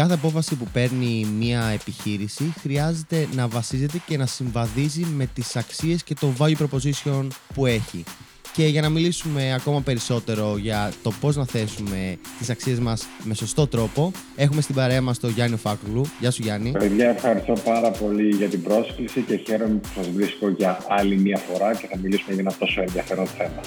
[0.00, 6.02] κάθε απόφαση που παίρνει μια επιχείρηση χρειάζεται να βασίζεται και να συμβαδίζει με τις αξίες
[6.02, 8.04] και το value proposition που έχει.
[8.52, 13.34] Και για να μιλήσουμε ακόμα περισσότερο για το πώς να θέσουμε τις αξίες μας με
[13.34, 16.06] σωστό τρόπο, έχουμε στην παρέα μας τον Γιάννη Φάκουλου.
[16.20, 16.70] Γεια σου Γιάννη.
[16.70, 21.38] Παιδιά, ευχαριστώ πάρα πολύ για την πρόσκληση και χαίρομαι που σας βρίσκω για άλλη μια
[21.38, 23.60] φορά και θα μιλήσουμε για ένα τόσο ενδιαφέρον θέμα.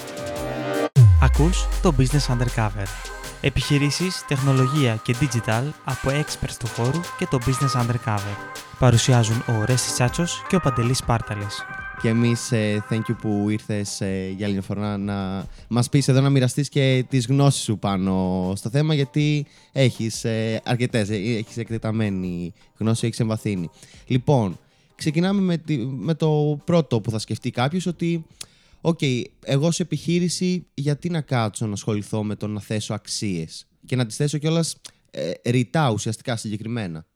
[1.22, 3.22] Ακούς το Business Undercover.
[3.46, 8.36] Επιχειρήσεις, τεχνολογία και digital από experts του χώρου και το Business Undercover.
[8.78, 11.64] Παρουσιάζουν ο Ορέστης Τσάτσος και ο Παντελής Πάρταλης.
[12.02, 16.08] Και εμείς, ε, thank you που ήρθες ε, για άλλη μια φορά να μας πεις
[16.08, 21.56] εδώ να μοιραστείς και τις γνώσεις σου πάνω στο θέμα, γιατί έχεις ε, αρκετές, έχεις
[21.56, 23.70] εκτεταμένη γνώση, έχεις εμβαθύνει.
[24.06, 24.58] Λοιπόν,
[24.94, 25.62] ξεκινάμε με,
[25.98, 28.24] με το πρώτο που θα σκεφτεί κάποιος, ότι
[28.86, 33.68] OK, okay, εγώ ως επιχείρηση γιατί να κάτσω να ασχοληθώ με το να θέσω αξίες
[33.86, 37.06] και να τις θέσω κιόλας ε, ρητά ουσιαστικά συγκεκριμένα.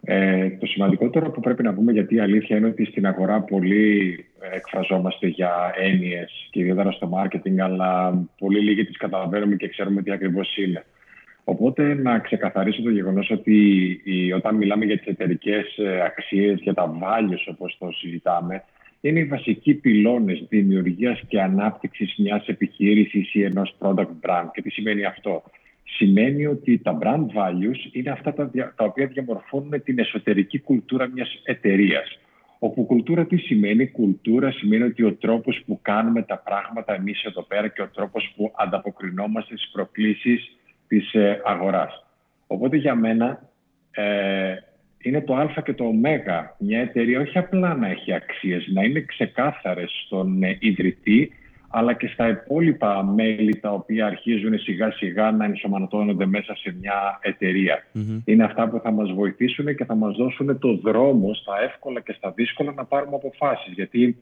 [0.00, 4.26] Ε, το σημαντικότερο που πρέπει να πούμε, γιατί η αλήθεια είναι ότι στην αγορά πολύ
[4.40, 10.02] ε, εκφραζόμαστε για έννοιες και ιδιαίτερα στο marketing, αλλά πολύ λίγοι τις καταλαβαίνουμε και ξέρουμε
[10.02, 10.84] τι ακριβώς είναι.
[11.50, 14.00] Οπότε να ξεκαθαρίσω το γεγονός ότι
[14.34, 18.64] όταν μιλάμε για τις εταιρικές ε, αξίες, για τα values όπως το συζητάμε,
[19.00, 24.48] είναι οι βασικοί πυλώνες δημιουργίας και ανάπτυξης μιας επιχείρησης ή ενός product brand.
[24.52, 25.42] Και τι σημαίνει αυτό;
[25.96, 31.40] Σημαίνει ότι τα brand values είναι αυτά τα, τα οποία διαμορφώνουν την εσωτερική κουλτούρα μιας
[31.44, 32.18] εταιρείας.
[32.58, 37.42] Όπου κουλτούρα τι σημαίνει, κουλτούρα σημαίνει ότι ο τρόπος που κάνουμε τα πράγματα εμείς εδώ
[37.42, 40.57] πέρα και ο τρόπος που ανταποκρινόμαστε στις προκλήσεις
[40.88, 42.06] της ε, αγοράς.
[42.46, 43.42] Οπότε για μένα
[43.90, 44.54] ε,
[44.98, 45.92] είναι το α και το ω
[46.58, 51.32] μια εταιρεία όχι απλά να έχει αξίες, να είναι ξεκάθαρες στον ε, ιδρυτή,
[51.68, 57.18] αλλά και στα υπόλοιπα μέλη τα οποία αρχίζουν σιγά σιγά να ενσωματώνονται μέσα σε μια
[57.22, 57.86] εταιρεια
[58.24, 62.12] Είναι αυτά που θα μας βοηθήσουν και θα μας δώσουν το δρόμο στα εύκολα και
[62.12, 63.72] στα δύσκολα να πάρουμε αποφάσεις.
[63.72, 64.16] Γιατί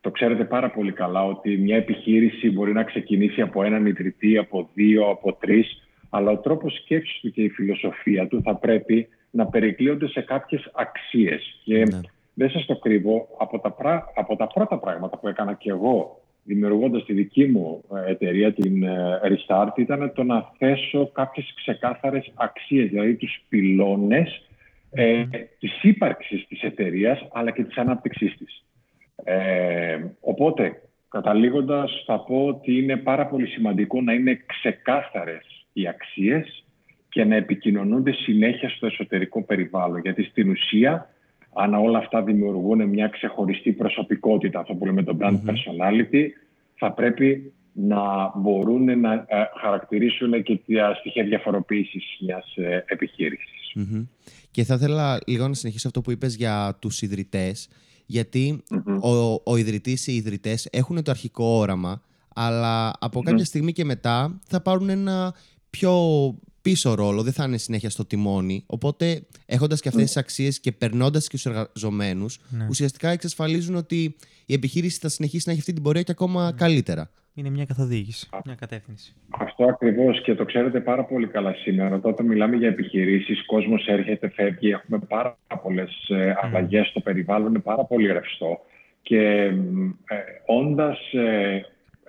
[0.00, 4.68] το ξέρετε πάρα πολύ καλά ότι μια επιχείρηση μπορεί να ξεκινήσει από έναν ιδρυτή, από
[4.74, 9.46] δύο, από τρεις, αλλά ο τρόπος σκέψης του και η φιλοσοφία του θα πρέπει να
[9.46, 11.60] περικλείονται σε κάποιες αξίες.
[11.64, 12.00] Και ναι.
[12.34, 13.74] δεν σας το κρύβω, από τα,
[14.14, 18.82] από τα πρώτα πράγματα που έκανα και εγώ δημιουργώντας τη δική μου ε, εταιρεία, την
[18.82, 24.48] ε, Restart, ήταν το να θέσω κάποιες ξεκάθαρες αξίες, δηλαδή τους πυλώνες
[24.90, 25.24] ε,
[25.58, 28.64] της ύπαρξης της εταιρείας, αλλά και της ανάπτυξής της.
[29.24, 36.64] Ε, οπότε, καταλήγοντας, θα πω ότι είναι πάρα πολύ σημαντικό να είναι ξεκάθαρες οι αξίες
[37.08, 40.00] και να επικοινωνούνται συνέχεια στο εσωτερικό περιβάλλον.
[40.00, 41.10] Γιατί στην ουσία,
[41.54, 46.26] αν όλα αυτά δημιουργούν μια ξεχωριστή προσωπικότητα, αυτό που λέμε το brand personality,
[46.74, 49.24] θα πρέπει να μπορούν να ε,
[49.60, 53.72] χαρακτηρίσουν και τα στοιχεία διαφοροποίησης μιας ε, επιχειρησης
[54.50, 57.68] Και θα ήθελα λίγο να συνεχίσω αυτό που είπες για τους ιδρυτές,
[59.00, 62.02] ο, ο ιδρυτής ή οι ιδρυτές έχουν το αρχικό όραμα,
[62.34, 65.34] αλλά από κάποια στιγμή και μετά θα πάρουν ένα
[65.78, 65.92] πιο
[66.62, 68.64] πίσω ρόλο, δεν θα είναι συνέχεια στο τιμόνι.
[68.66, 72.66] Οπότε, έχοντας και αυτές τις αξίες και περνώντας και τους εργαζομένους, ναι.
[72.68, 74.16] ουσιαστικά εξασφαλίζουν ότι
[74.46, 76.56] η επιχείρηση θα συνεχίσει να έχει αυτή την πορεία και ακόμα ναι.
[76.56, 77.10] καλύτερα.
[77.34, 79.14] Είναι μια καθοδήγηση, μια κατεύθυνση.
[79.38, 82.00] Αυτό ακριβώς και το ξέρετε πάρα πολύ καλά σήμερα.
[82.02, 87.58] Όταν μιλάμε για επιχειρήσεις, κόσμος έρχεται, φεύγει, έχουμε πάρα πολλές ε, αλλαγές στο περιβάλλον, είναι
[87.58, 88.60] πάρα πολύ ρευστό.
[89.02, 89.20] Και
[90.04, 90.16] ε,
[90.46, 91.60] όντας ε,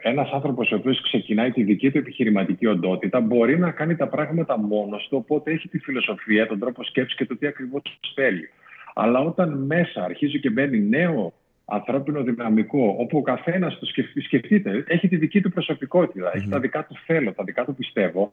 [0.02, 4.60] ένας άνθρωπος ο οποίος ξεκινάει τη δική του επιχειρηματική οντότητα μπορεί να κάνει τα πράγματα
[4.60, 7.82] μόνος του, οπότε έχει τη φιλοσοφία, τον τρόπο σκέψης και το τι ακριβώς
[8.16, 8.50] θέλει.
[8.96, 11.34] Αλλά όταν μέσα αρχίζει και μπαίνει νέο
[11.66, 13.86] ανθρώπινο δυναμικό, όπου ο καθένας το
[14.22, 18.30] σκεφτείτε, έχει τη δική του προσωπικότητα, έχει τα δικά του θέλω, τα δικά του πιστεύω.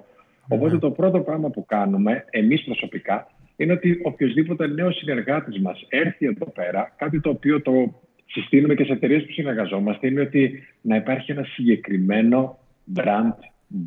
[0.49, 3.27] Οπότε το πρώτο πράγμα που κάνουμε, εμείς προσωπικά,
[3.57, 7.95] είναι ότι οποιοδήποτε νέος συνεργάτης μας έρθει εδώ πέρα, κάτι το οποίο το
[8.27, 12.59] συστήνουμε και σε εταιρείες που συνεργαζόμαστε είναι ότι να υπάρχει ένα συγκεκριμένο
[12.95, 13.35] brand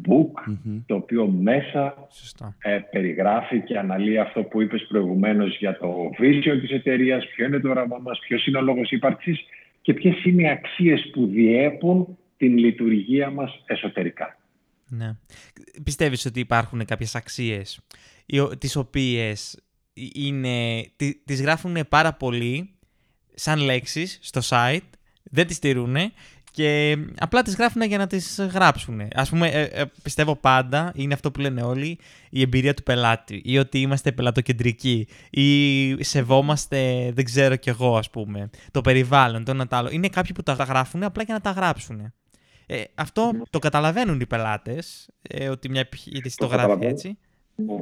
[0.08, 0.56] book
[0.86, 2.08] το οποίο μέσα
[2.60, 7.60] ε, περιγράφει και αναλύει αυτό που είπες προηγουμένως για το vision της εταιρείας, ποιο είναι
[7.60, 9.40] το όραμά μας, ποιος είναι ο λόγος ύπαρξης
[9.82, 14.38] και ποιες είναι οι αξίες που διέπουν την λειτουργία μας εσωτερικά.
[14.88, 15.12] Ναι.
[15.84, 17.80] Πιστεύεις ότι υπάρχουν κάποιες αξίες
[18.58, 19.64] τις οποίες
[20.14, 20.86] είναι,
[21.26, 22.70] τις γράφουν πάρα πολύ
[23.40, 24.90] σαν λέξεις στο site,
[25.24, 25.96] δεν τις στηρούν
[26.52, 29.02] και απλά τις γράφουν για να τις γράψουν.
[29.14, 32.00] Ας πούμε, ε, ε, πιστεύω πάντα, είναι αυτό που λένε όλοι,
[32.30, 38.10] η εμπειρία του πελάτη ή ότι είμαστε πελατοκεντρικοί ή σεβόμαστε, δεν ξέρω κι εγώ ας
[38.10, 39.90] πούμε, το περιβάλλον, το ένα το άλλο.
[39.92, 42.14] Είναι κάποιοι που τα γράφουν απλά για να τα γράψουν.
[42.66, 47.18] Ε, αυτό το καταλαβαίνουν οι πελάτες, ε, ότι μια επιχείρηση το, το γράφει έτσι.
[47.56, 47.76] Ναι.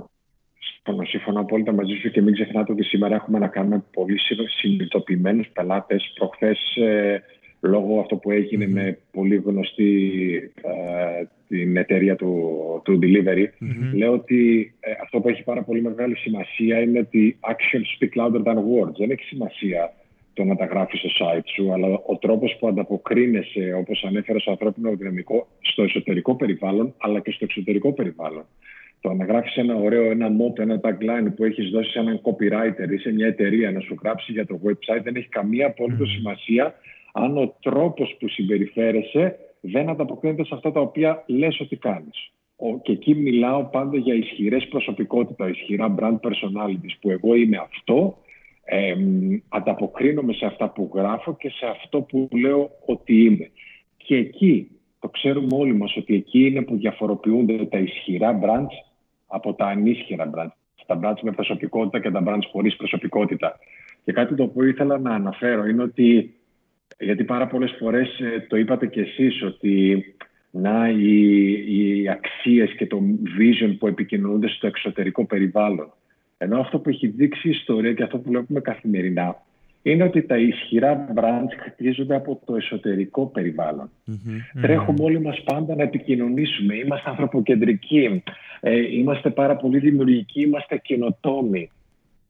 [1.04, 4.18] Συμφωνώ απόλυτα μαζί σου και μην ξεχνάτε ότι σήμερα έχουμε να κάνουμε πολύ
[4.60, 6.13] συνειδητοποιημένους πελάτες.
[6.16, 7.24] Προχθές, ε,
[7.62, 10.01] λόγω αυτό που εγινε με πολύ γνωστή
[10.62, 12.51] ε, την εταιρεία του,
[12.84, 13.45] του delivery,
[13.95, 18.44] λέω ότι ε, αυτό που έχει πάρα πολύ μεγάλη σημασία είναι ότι actions speak louder
[18.44, 18.95] than words.
[18.98, 19.94] Δεν έχει σημασία
[20.34, 24.51] το να τα γράφεις στο site σου, αλλά ο τρόπος που ανταποκρίνεσαι, όπως ανέφερα, στο
[24.51, 28.45] ανθρώπινο δυναμικό, στο εσωτερικό περιβάλλον, αλλά και στο εξωτερικό περιβάλλον.
[29.02, 32.92] Το να γράφεις ένα ωραίο, ένα motto, ένα tagline που έχεις δώσει σε έναν copywriter
[32.92, 36.76] ή σε μια εταιρεία να σου γράψει για το website δεν έχει καμία απολύτω σημασία
[37.14, 42.32] αν ο τρόπος που συμπεριφέρεσαι δεν ανταποκρίνεται σε αυτά τα οποία λες ότι κάνεις.
[42.82, 48.18] Και εκεί μιλάω πάντα για ισχυρές προσωπικότητα, ισχυρά brand personalities, που εγώ είμαι αυτό,
[48.64, 48.96] ε,
[49.50, 53.50] ανταποκρίνομαι σε αυτά που γράφω και σε αυτό που λέω ότι είμαι.
[53.98, 54.72] Και εκεί,
[55.07, 58.75] το ξέρουμε όλοι μας, ότι εκεί είναι που διαφοροποιούνται τα ισχυρά brands
[59.27, 60.56] από τα ανίσχυρα brands.
[60.86, 63.59] Τα brands με προσωπικότητα και τα brands χωρίς προσωπικότητα.
[64.04, 66.36] Και κάτι το οποίο ήθελα να αναφέρω είναι ότι
[67.00, 70.06] γιατί πάρα πολλές φορές ε, το είπατε κι εσείς ότι
[70.51, 73.01] να, οι, οι αξίες και το
[73.39, 75.94] vision που επικοινωνούνται στο εξωτερικό περιβάλλον.
[76.38, 79.36] Ενώ αυτό που έχει δείξει η ιστορία και αυτό που βλέπουμε καθημερινά
[79.92, 83.31] είναι ότι τα ισχυρά brands χτίζονται από το εσωτερικό
[84.62, 86.75] Τρέχουμε όλοι μας πάντα να επικοινωνήσουμε.
[86.75, 88.24] Είμαστε ανθρωποκεντρικοί,
[88.60, 91.69] ε, είμαστε πάρα πολύ δημιουργικοί, είμαστε καινοτόμοι.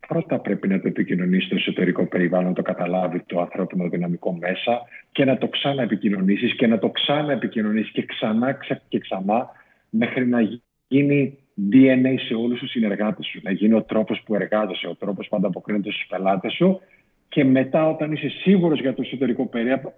[0.08, 4.82] Πρώτα πρέπει να το επικοινωνήσει στο εσωτερικό περιβάλλον, να το καταλάβει το ανθρώπινο δυναμικό μέσα
[5.12, 8.58] και να το ξαναεπικοινωνήσεις και να το ξαναεπικοινωνήσεις και ξανά
[8.88, 9.50] και ξανά
[9.90, 10.40] μέχρι να
[10.88, 11.38] γίνει
[11.72, 15.36] DNA σε όλους τους συνεργάτες σου, να γίνει ο τρόπος που εργάζεσαι, ο τρόπος που
[15.36, 16.82] ανταποκρίνεται στους πελάτες σου
[17.30, 19.50] και μετά όταν είσαι σίγουρος για το εσωτερικό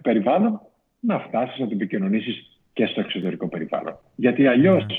[0.01, 0.61] περιβάλλον
[0.99, 3.97] να φτάσεις να το επικοινωνήσεις και στο εξωτερικό περιβάλλον.
[4.15, 4.95] Γιατί αλλιώς ναι.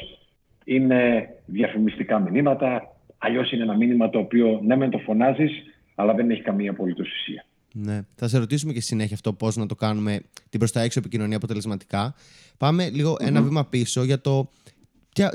[0.64, 5.50] είναι διαφημιστικά μηνύματα, Αλλιώς είναι ένα μήνυμα το οποίο ναι, μεν το φωνάζεις,
[5.94, 7.44] αλλά δεν έχει καμία απολύτω ουσία.
[7.72, 8.00] Ναι.
[8.14, 11.36] Θα σε ρωτήσουμε και συνέχεια αυτό πώς να το κάνουμε την προς τα έξω επικοινωνία
[11.36, 12.14] αποτελεσματικά.
[12.58, 14.50] Πάμε ένα βήμα πίσω για το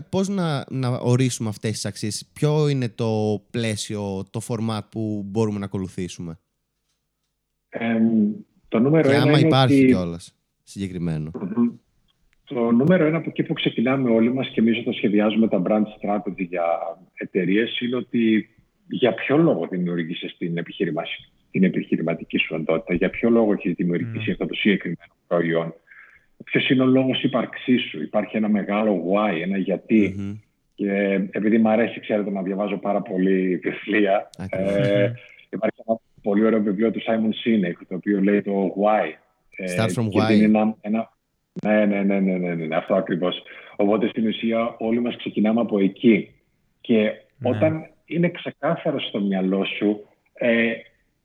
[0.09, 5.59] πώς να, να ορίσουμε αυτές τις αξίες, Ποιο είναι το πλαίσιο, το format που μπορούμε
[5.59, 6.39] να ακολουθήσουμε;
[7.79, 7.99] Ε,
[8.67, 9.85] το νούμερο και άμα υπάρχει ότι...
[9.85, 11.31] κιόλας συγκεκριμένο.
[12.43, 15.83] Το νούμερο ένα από εκεί που ξεκινάμε όλοι μας και εμείς όταν σχεδιάζουμε τα brand
[15.83, 16.65] strategy για
[17.13, 18.49] εταιρείες είναι ότι
[18.87, 20.53] για ποιο λόγο δημιουργήσεις την,
[21.51, 24.31] την επιχειρηματική σου οντότητα, για ποιο λόγο έχεις δημιουργήσει mm.
[24.31, 25.73] αυτό το συγκεκριμένο προϊόν,
[26.43, 30.15] ποιος είναι ο λόγος ύπαρξής σου, υπάρχει ένα μεγάλο why, ένα γιατί.
[30.17, 30.39] Mm-hmm.
[30.75, 35.11] Και επειδή μου αρέσει, ξέρετε, να διαβάζω πάρα πολύ βιβλία, ε,
[35.49, 39.05] υπάρχει ένα πολύ ωραίο βιβλίο του Simon Sinek, το οποίο λέει το why.
[39.77, 40.31] Start from why.
[40.33, 41.11] Είναι ένα,
[41.63, 43.43] ναι, ναι, ναι, ναι, ναι, ναι, αυτό ακριβώς.
[43.75, 46.35] Οπότε στην ουσία όλοι μας ξεκινάμε από εκεί.
[46.81, 47.49] Και ναι.
[47.49, 50.71] όταν είναι ξεκάθαρο στο μυαλό σου ε,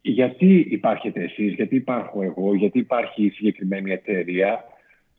[0.01, 4.65] γιατί υπάρχετε εσείς, γιατί υπάρχω εγώ, γιατί υπάρχει η συγκεκριμένη εταιρεία,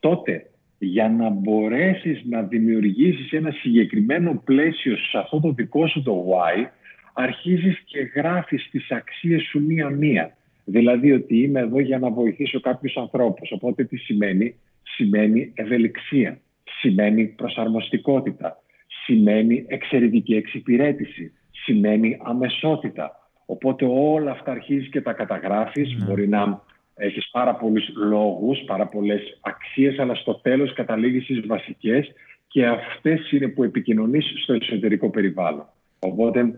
[0.00, 0.46] τότε
[0.78, 6.66] για να μπορέσεις να δημιουργήσεις ένα συγκεκριμένο πλαίσιο σε αυτό το δικό σου το why,
[7.12, 10.36] αρχίζεις και γράφεις τις αξίες σου μία-μία.
[10.64, 13.50] Δηλαδή ότι είμαι εδώ για να βοηθήσω κάποιους ανθρώπους.
[13.52, 16.40] Οπότε τι σημαίνει, σημαίνει ευελιξία,
[16.80, 18.62] σημαίνει προσαρμοστικότητα,
[19.04, 23.16] σημαίνει εξαιρετική εξυπηρέτηση, σημαίνει αμεσότητα.
[23.46, 26.04] Οπότε όλα αυτά αρχίζεις και τα καταγράφεις, ναι.
[26.04, 26.62] μπορεί να
[26.94, 32.12] έχεις πάρα πολλούς λόγους, πάρα πολλές αξίες, αλλά στο τέλος καταλήγεις στις βασικές
[32.46, 35.66] και αυτές είναι που επικοινωνείς στο εσωτερικό περιβάλλον.
[35.98, 36.54] Οπότε,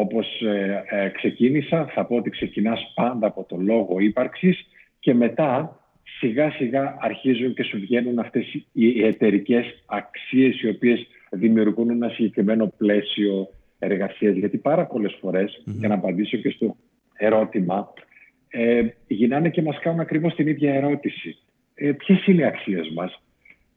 [0.00, 4.66] όπως ε, ε, ξεκίνησα, θα πω ότι ξεκινάς πάντα από το λόγο ύπαρξης
[4.98, 5.80] και μετά
[6.18, 12.72] σιγά σιγά αρχίζουν και σου βγαίνουν αυτές οι εταιρικές αξίες οι οποίες δημιουργούν ένα συγκεκριμένο
[12.76, 14.36] πλαίσιο εργασίας.
[14.36, 15.18] Γιατί πάρα πολλές
[15.64, 16.76] για να απαντήσω και στο
[17.16, 17.92] ερώτημα,
[18.48, 21.36] ε, γυρνάνε και μας κάνουν ακριβώς την ίδια ερώτηση.
[21.74, 23.22] Ε, ποιες είναι οι αξίες μας;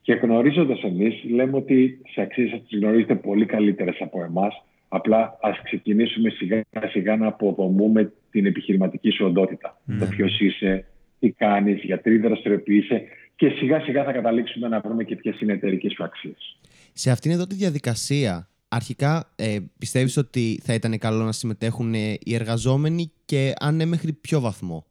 [0.00, 4.64] Και γνωρίζοντας εμείς, λέμε ότι σε αξίες θα τις γνωρίζετε πολύ καλύτερες από εμάς.
[4.96, 9.80] Απλά ας ξεκινήσουμε σιγά σιγά να αποδομούμε την επιχειρηματική σου οντότητα.
[9.98, 10.84] Το ποιος είσαι,
[11.18, 13.02] τι κάνεις, γιατί δραστηριοποιείσαι
[13.36, 16.58] και σιγά σιγά θα καταλήξουμε να βρούμε και ποιες είναι οι εταιρικές σου αξίες.
[16.92, 22.16] Σε αυτήν εδώ τη διαδικασία, αρχικά ε, πιστεύεις ότι θα ήταν καλό να συμμετέχουν ε,
[22.20, 24.86] οι εργαζόμενοι και αν ναι, μέχρι ποιο βαθμό;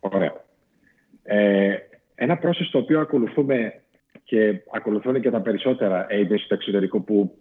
[0.00, 0.44] Ωραία.
[1.22, 1.74] Ε,
[2.14, 3.82] ένα process το οποίο ακολουθούμε
[4.24, 7.38] και ακολουθούν και τα περισσότερα agents στο εξωτερικό που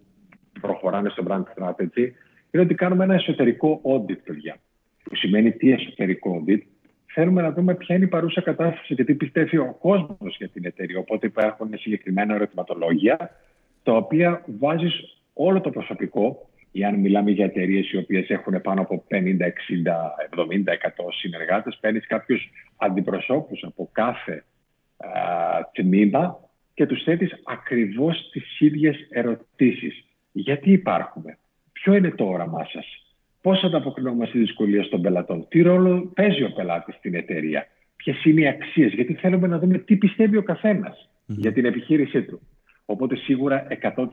[0.60, 2.08] προχωράνε στο brand strategy
[2.52, 4.58] είναι ότι κάνουμε ένα εσωτερικό audit, παιδιά.
[5.04, 6.62] Που σημαίνει τι εσωτερικό audit,
[7.06, 10.66] θέλουμε να δούμε ποια είναι η παρούσα κατάσταση και τι πιστεύει ο κόσμος για την
[10.66, 11.00] εταιρεία.
[11.00, 13.18] Οπότε υπάρχουν συγκεκριμένα ερωτηματολόγια,
[13.84, 18.82] τα οποία βάζεις όλο το προσωπικό, ή αν μιλάμε για εταιρείες οι οποίες έχουν πάνω
[18.82, 24.44] από 50, 60, 70, 100 συνεργάτες, παίρνεις κάποιους αντιπροσώπους από κάθε
[24.98, 25.10] α,
[25.72, 26.40] τμήμα
[26.74, 30.04] και τους θέτεις ακριβώς τις ίδιες ερωτήσεις.
[30.40, 31.38] Γιατί υπάρχουμε,
[31.72, 32.86] Ποιο είναι το όραμά σας,
[33.42, 38.42] Πώς ανταποκρινόμαστε στις δυσκολίες των πελατών, Τι ρόλο παίζει ο πελάτης στην εταιρεία, Ποιες είναι
[38.42, 42.40] οι αξίες, Γιατί θέλουμε να δούμε τι πιστεύει ο καθενα για την επιχείρησή του.
[42.86, 44.06] Οπότε σίγουρα 100%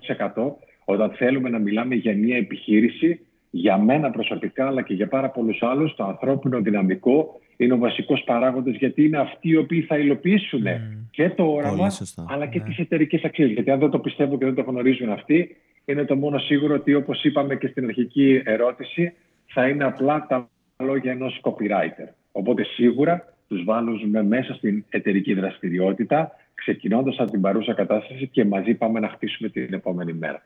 [0.85, 5.63] όταν θέλουμε να μιλάμε για μια επιχείρηση, για μένα προσωπικά αλλά και για πάρα πολλούς
[5.63, 10.65] άλλους, το ανθρώπινο δυναμικό είναι ο βασικός παράγοντας γιατί είναι αυτοί οι οποίοι θα υλοποιήσουν
[11.11, 11.93] και το όραμα
[12.29, 12.65] αλλά και ναι.
[12.65, 13.51] τις εταιρικές αξίες.
[13.51, 15.57] Γιατί αν δεν το πιστεύω και δεν το γνωρίζουν αυτοί,
[15.87, 19.13] είναι το μόνο σίγουρο ότι όπως είπαμε και στην αρχική ερώτηση,
[19.47, 22.09] θα είναι απλά τα λόγια ενός copywriter.
[22.33, 28.75] Οπότε σίγουρα τους βάλουμε μέσα στην εταιρική δραστηριότητα, ξεκινώντας από την παρούσα κατάσταση και μαζί
[28.75, 30.43] πάμε να χτίσουμε την επόμενη μέρα.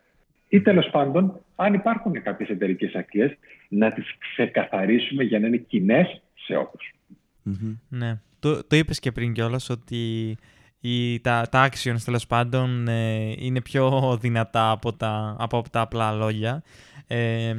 [0.49, 3.37] Ή τέλος πάντων, αν υπάρχουν κάποιες εταιρικές αξίες,
[3.69, 6.71] να τις ξεκαθαρίσουμε για να είναι κοινές σε ολου
[7.89, 8.19] Ναι.
[8.39, 10.37] Το, το είπες και πριν κιόλας ότι
[10.81, 16.13] η, τα, τα actions τέλος πάντων ε, είναι πιο δυνατά από τα, από τα απλά
[16.13, 16.63] λόγια.
[17.13, 17.55] Ε,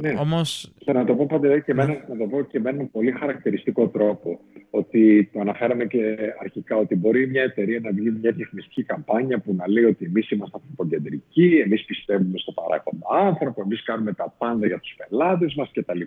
[0.00, 0.14] ναι.
[0.18, 0.72] Όμως...
[0.84, 1.84] να το πω πάντα και ναι.
[1.84, 6.96] να το πω και με έναν πολύ χαρακτηριστικό τρόπο ότι το αναφέραμε και αρχικά ότι
[6.96, 11.62] μπορεί μια εταιρεία να βγει μια διαφημιστική καμπάνια που να λέει ότι εμείς είμαστε ανθρωποκεντρικοί,
[11.64, 16.00] εμείς πιστεύουμε στο παράγοντα άνθρωπο, εμείς κάνουμε τα πάντα για τους πελάτες μας κτλ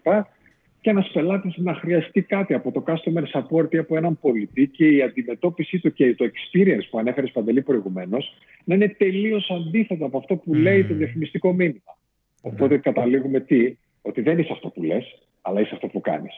[0.86, 4.88] και ένας πελάτης να χρειαστεί κάτι από το customer support ή από έναν πολιτή και
[4.88, 10.18] η αντιμετώπιση του και το experience που ανέφερες Παντελή προηγουμένως να είναι τελείως αντίθετο από
[10.18, 11.98] αυτό που λέει το διαφημιστικό μήνυμα.
[12.42, 15.06] Οπότε καταλήγουμε τι, ότι δεν είσαι αυτό που λες,
[15.42, 16.34] αλλά είσαι αυτό που κάνεις.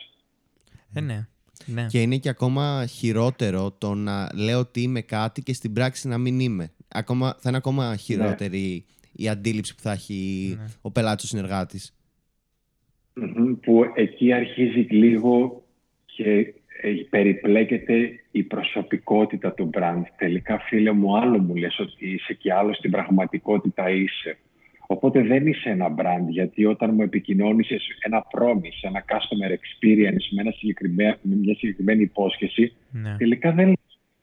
[0.93, 1.27] Ε, ναι.
[1.65, 1.85] Ναι.
[1.89, 6.17] Και είναι και ακόμα χειρότερο το να λέω ότι είμαι κάτι και στην πράξη να
[6.17, 6.71] μην είμαι.
[6.87, 10.65] Ακόμα, θα είναι ακόμα χειρότερη η αντίληψη που θα έχει ναι.
[10.81, 11.96] ο πελάτης ο συνεργάτης
[13.61, 15.63] που εκεί αρχίζει λίγο
[16.05, 20.01] και ε, περιπλέκεται η προσωπικότητα του brand.
[20.17, 24.37] Τελικά, φίλε μου, άλλο μου λες ότι είσαι και άλλο στην πραγματικότητα είσαι.
[24.87, 27.67] Οπότε δεν είσαι ένα brand, γιατί όταν μου επικοινώνεις
[27.99, 33.15] ένα promise, ένα customer experience με, ένα με μια συγκεκριμένη υπόσχεση, ναι.
[33.17, 33.77] τελικά δεν είναι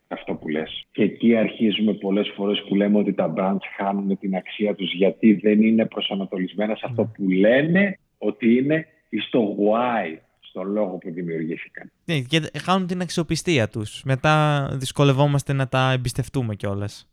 [0.08, 0.86] αυτό που λες.
[0.92, 5.32] Και εκεί αρχίζουμε πολλές φορές που λέμε ότι τα brands χάνουν την αξία τους γιατί
[5.32, 7.08] δεν είναι προσανατολισμένα σε αυτό ναι.
[7.08, 8.86] που λένε ότι είναι
[9.28, 11.90] στο why, στο λόγο που δημιουργήθηκαν.
[12.04, 14.02] Ναι, και χάνουν την αξιοπιστία τους.
[14.04, 17.08] Μετά δυσκολευόμαστε να τα εμπιστευτούμε κιόλας.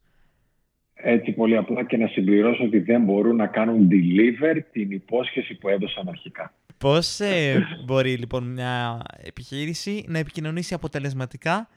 [0.93, 5.69] Έτσι πολύ απλά και να συμπληρώσω ότι δεν μπορούν να κάνουν deliver την υπόσχεση που
[5.69, 6.53] έδωσαν αρχικά.
[6.77, 11.67] Πώς ε, μπορεί λοιπόν μια επιχείρηση να επικοινωνήσει αποτελεσματικά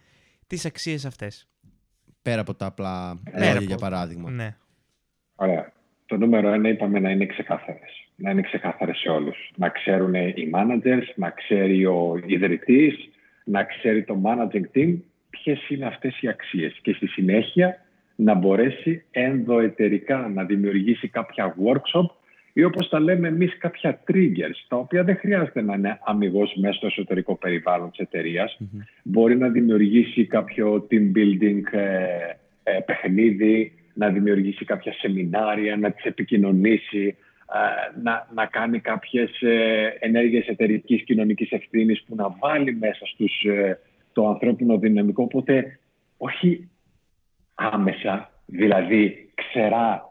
[0.47, 1.49] τις αξίες αυτές;
[2.23, 4.31] Πέρα από τα απλά λόγια για παράδειγμα.
[4.31, 4.57] Ναι.
[5.35, 5.73] Ωραία.
[6.07, 9.51] Το νούμερο ένα είπαμε να είναι ξεκάθαρες να είναι ξεκάθαρες σε όλους.
[9.57, 13.09] Να ξέρουν οι managers, να ξέρει ο ιδρυτής,
[13.45, 14.95] να ξέρει το managing team
[15.31, 16.79] ποιες είναι αυτές οι αξίες.
[16.83, 17.79] Και στη συνέχεια
[18.17, 22.07] να μπορέσει ενδοετερικά να δημιουργήσει κάποια workshop
[22.57, 26.73] ή όπως τα λέμε εμείς κάποια triggers, τα οποία δεν χρειάζεται να είναι αμυγός μέσα
[26.73, 28.51] στο εσωτερικό περιβάλλον της εταιρεια
[29.03, 32.07] Μπορεί να δημιουργήσει κάποιο team building ε,
[32.63, 37.15] ε, παιχνίδι, να δημιουργήσει κάποια σεμινάρια, να τις επικοινωνήσει, ε,
[38.03, 43.79] να, να κάνει κάποιες ε, ενέργειες εταιρικής κοινωνικής ευθύνης που να βάλει μέσα στους ε,
[44.13, 45.23] το ανθρώπινο δυναμικό.
[45.23, 45.79] Οπότε
[46.17, 46.69] όχι
[47.55, 50.09] άμεσα, δηλαδή ξερά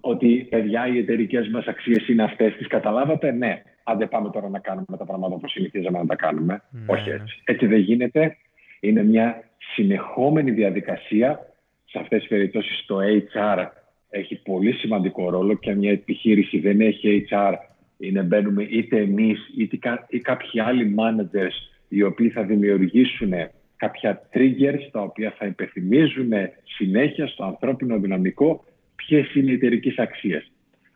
[0.00, 3.62] ότι παιδιά οι εταιρικές μας αξίες είναι αυτές, τις καταλάβατε, ναι.
[3.84, 6.62] Αν δεν πάμε τώρα να κάνουμε τα πράγματα όπως συνηθίζαμε να τα κάνουμε.
[6.70, 7.14] Ναι, όχι ναι.
[7.14, 7.42] έτσι.
[7.44, 8.36] Έτσι δεν γίνεται.
[8.80, 9.42] Είναι μια
[9.74, 11.46] συνεχόμενη διαδικασία
[11.84, 12.98] σε αυτές τις περιπτώσεις το
[13.32, 13.66] HR
[14.10, 17.54] έχει πολύ σημαντικό ρόλο και αν μια επιχείρηση δεν έχει HR
[17.98, 23.32] είναι μπαίνουμε είτε εμείς είτε ή κάποιοι άλλοι managers οι οποίοι θα δημιουργήσουν
[23.76, 26.30] κάποια triggers τα οποία θα υπενθυμίζουν
[26.64, 28.64] συνέχεια στο ανθρώπινο δυναμικό
[28.94, 30.50] ποιες είναι οι εταιρικές αξίες.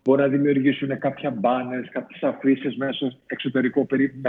[0.05, 3.17] Μπορεί να δημιουργήσουν κάποια banners, κάποιες αφήσεις μέσα,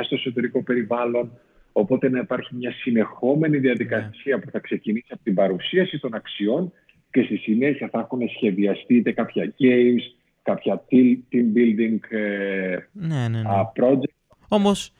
[0.01, 1.31] στο εσωτερικό περιβάλλον.
[1.71, 6.71] Οπότε να υπάρχει μια συνεχόμενη διαδικασία που θα ξεκινήσει από την παρουσίαση των αξιών
[7.15, 10.01] και στη συνέχεια θα έχουν σχεδιαστεί είτε κάποια games,
[10.43, 13.49] κάποια team building ε, ναι, ναι, ναι.
[13.75, 14.13] project.
[14.47, 14.93] Όμως,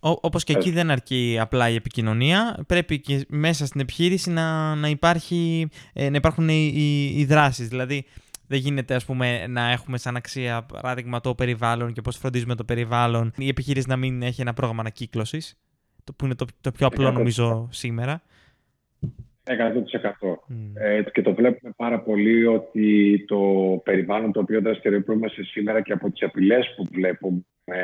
[0.00, 4.88] όπως και εκεί δεν αρκεί απλά η επικοινωνία, πρέπει και μέσα στην επιχείρηση να, να,
[4.88, 7.68] υπάρχει, ε, να υπάρχουν οι, οι, οι δράσεις.
[7.68, 8.04] Δηλαδή,
[8.46, 12.64] δεν γίνεται ας πούμε, να έχουμε σαν αξία παράδειγμα το περιβάλλον και πώς φροντίζουμε το
[12.64, 15.60] περιβάλλον η επιχείρηση να μην έχει ένα πρόγραμμα ανακύκλωσης
[16.04, 18.22] το, που είναι το, το πιο απλό νομίζω σήμερα.
[19.56, 20.28] 100%.
[20.28, 20.54] Mm.
[20.74, 23.40] Ε, και το βλέπουμε πάρα πολύ ότι το
[23.84, 27.42] περιβάλλον το οποίο δραστηριοποιούμαστε σήμερα και από τις απειλές που βλέπουμε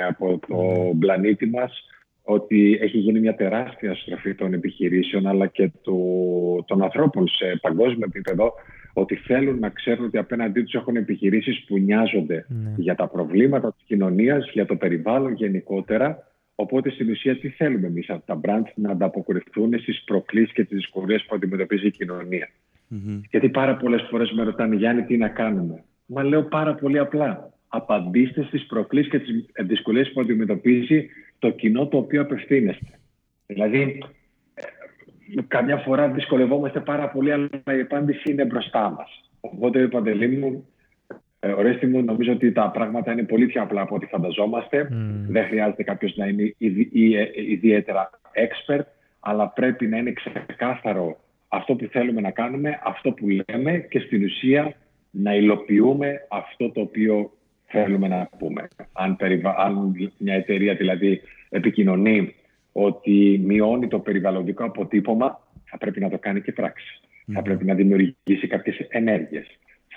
[0.08, 0.96] από το mm.
[0.98, 1.82] πλανήτη μας
[2.22, 8.06] ότι έχει γίνει μια τεράστια στροφή των επιχειρήσεων αλλά και του, των ανθρώπων σε παγκόσμιο
[8.08, 8.52] επίπεδο
[8.92, 12.75] ότι θέλουν να ξέρουν ότι απέναντί τους έχουν επιχειρήσεις που νοιάζονται ναι.
[12.76, 16.27] για τα προβλήματα της κοινωνίας, για το περιβάλλον γενικότερα.
[16.60, 20.76] Οπότε στην ουσία τι θέλουμε εμείς από τα brands να ανταποκριθούν στις προκλήσεις και τις
[20.76, 22.48] δυσκολίες που αντιμετωπίζει η κοινωνία.
[22.90, 23.20] Mm-hmm.
[23.30, 27.52] Γιατί πάρα πολλές φορές με ρωτάνε Γιάννη τι να κάνουμε; Μα λέω πάρα πολύ απλά.
[27.68, 32.98] Απαντήστε στις προκλήσεις και τις δυσκολίες που αντιμετωπίζει το κοινό το οποίο απευθύνεστε.
[33.46, 34.02] Δηλαδή,
[35.48, 39.30] καμιά φορά δυσκολευόμαστε πάρα πολύ, αλλά η απάντηση είναι μπροστά μας.
[39.40, 40.68] Οπότε, Παντελή μου,
[41.40, 44.88] ε, ορέστη μου, νομίζω ότι τα πράγματα είναι πολύ πιο απλά από ό,τι φανταζόμαστε.
[45.28, 48.85] Δεν χρειάζεται κάποιος να είναι ε, ιδιαίτερα expert,
[49.21, 54.25] αλλά πρέπει να είναι ξεκάθαρο αυτό που θέλουμε να κάνουμε, αυτό που λέμε και στην
[54.25, 54.75] ουσία
[55.11, 57.33] να υλοποιούμε αυτό το οποίο
[57.66, 58.68] θέλουμε να πούμε.
[58.92, 59.16] Αν,
[59.57, 62.35] αν μια εταιρεία δηλαδή επικοινωνεί
[62.73, 67.00] ότι μειώνει το περιβαλλοντικό αποτύπωμα, θα πρέπει να το κάνει και πράξη.
[67.33, 69.47] Θα πρέπει να δημιουργήσει κάποιες ενέργειες.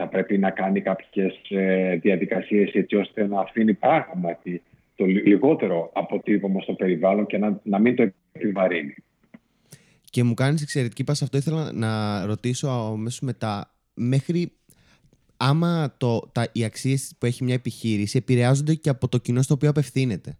[0.02, 4.62] Θα πρέπει να κάνει κάποιες ε, διαδικασίες έτσι ώστε να αφήνει πράγματι
[4.96, 8.96] το λιγότερο αποτύπωμα στο περιβάλλον και να, να μην το επιβαρύνει.
[10.10, 11.38] Και μου κάνεις εξαιρετική πάσα αυτό.
[11.38, 14.52] Ήθελα να ρωτήσω αμέσως μετά, μέχρι
[15.38, 19.54] άμα το, τα, οι αξίες που έχει μια επιχείρηση επηρεάζονται και από το κοινό στο
[19.54, 20.38] οποίο απευθύνεται;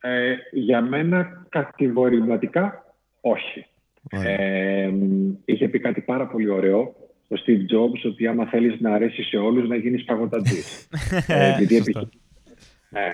[0.00, 3.66] Ε, για μένα κατηγορηματικά όχι.
[4.10, 4.90] Ε,
[5.44, 7.01] είχε πει κάτι πάρα πολύ ωραίο
[7.32, 10.88] ο Steve Jobs ότι άμα θέλεις να αρέσεις σε όλους να γίνεις παγωταντής.
[11.26, 11.56] ε,
[12.88, 13.12] ναι,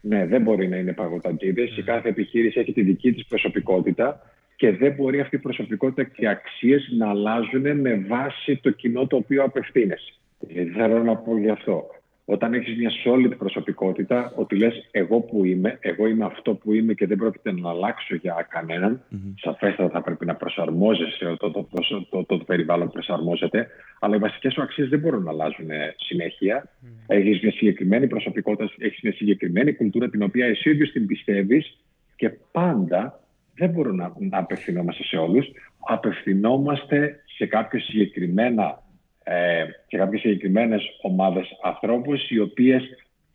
[0.00, 1.76] ναι, δεν μπορεί να είναι παγωταντίδες.
[1.76, 4.20] Η κάθε επιχείρηση έχει τη δική της προσωπικότητα
[4.56, 9.06] και δεν μπορεί αυτή η προσωπικότητα και οι αξίες να αλλάζουν με βάση το κοινό
[9.06, 10.12] το οποίο απευθύνεσαι.
[10.38, 11.86] Δηλαδή θέλω να πω γι' αυτό
[12.30, 16.94] όταν έχεις μια solid προσωπικότητα, ότι λες εγώ που είμαι, εγώ είμαι αυτό που είμαι
[16.94, 19.34] και δεν πρόκειται να αλλάξω για κανέναν, mm-hmm.
[19.36, 23.66] σαφέστατα θα πρέπει να προσαρμόζεσαι, το, το, το, το, το, περιβάλλον προσαρμόζεται,
[24.00, 26.64] αλλά οι βασικές σου αξίες δεν μπορούν να αλλάζουν συνέχεια.
[26.64, 27.04] Mm-hmm.
[27.06, 31.78] Έχεις μια συγκεκριμένη προσωπικότητα, έχεις μια συγκεκριμένη κουλτούρα την οποία εσύ ίδιος την πιστεύεις
[32.16, 33.20] και πάντα
[33.54, 35.46] δεν μπορούμε να, να απευθυνόμαστε σε όλους,
[35.78, 38.82] απευθυνόμαστε σε κάποια συγκεκριμένα
[39.30, 42.82] ε, και κάποιες συγκεκριμένες ομάδες ανθρώπους οι οποίες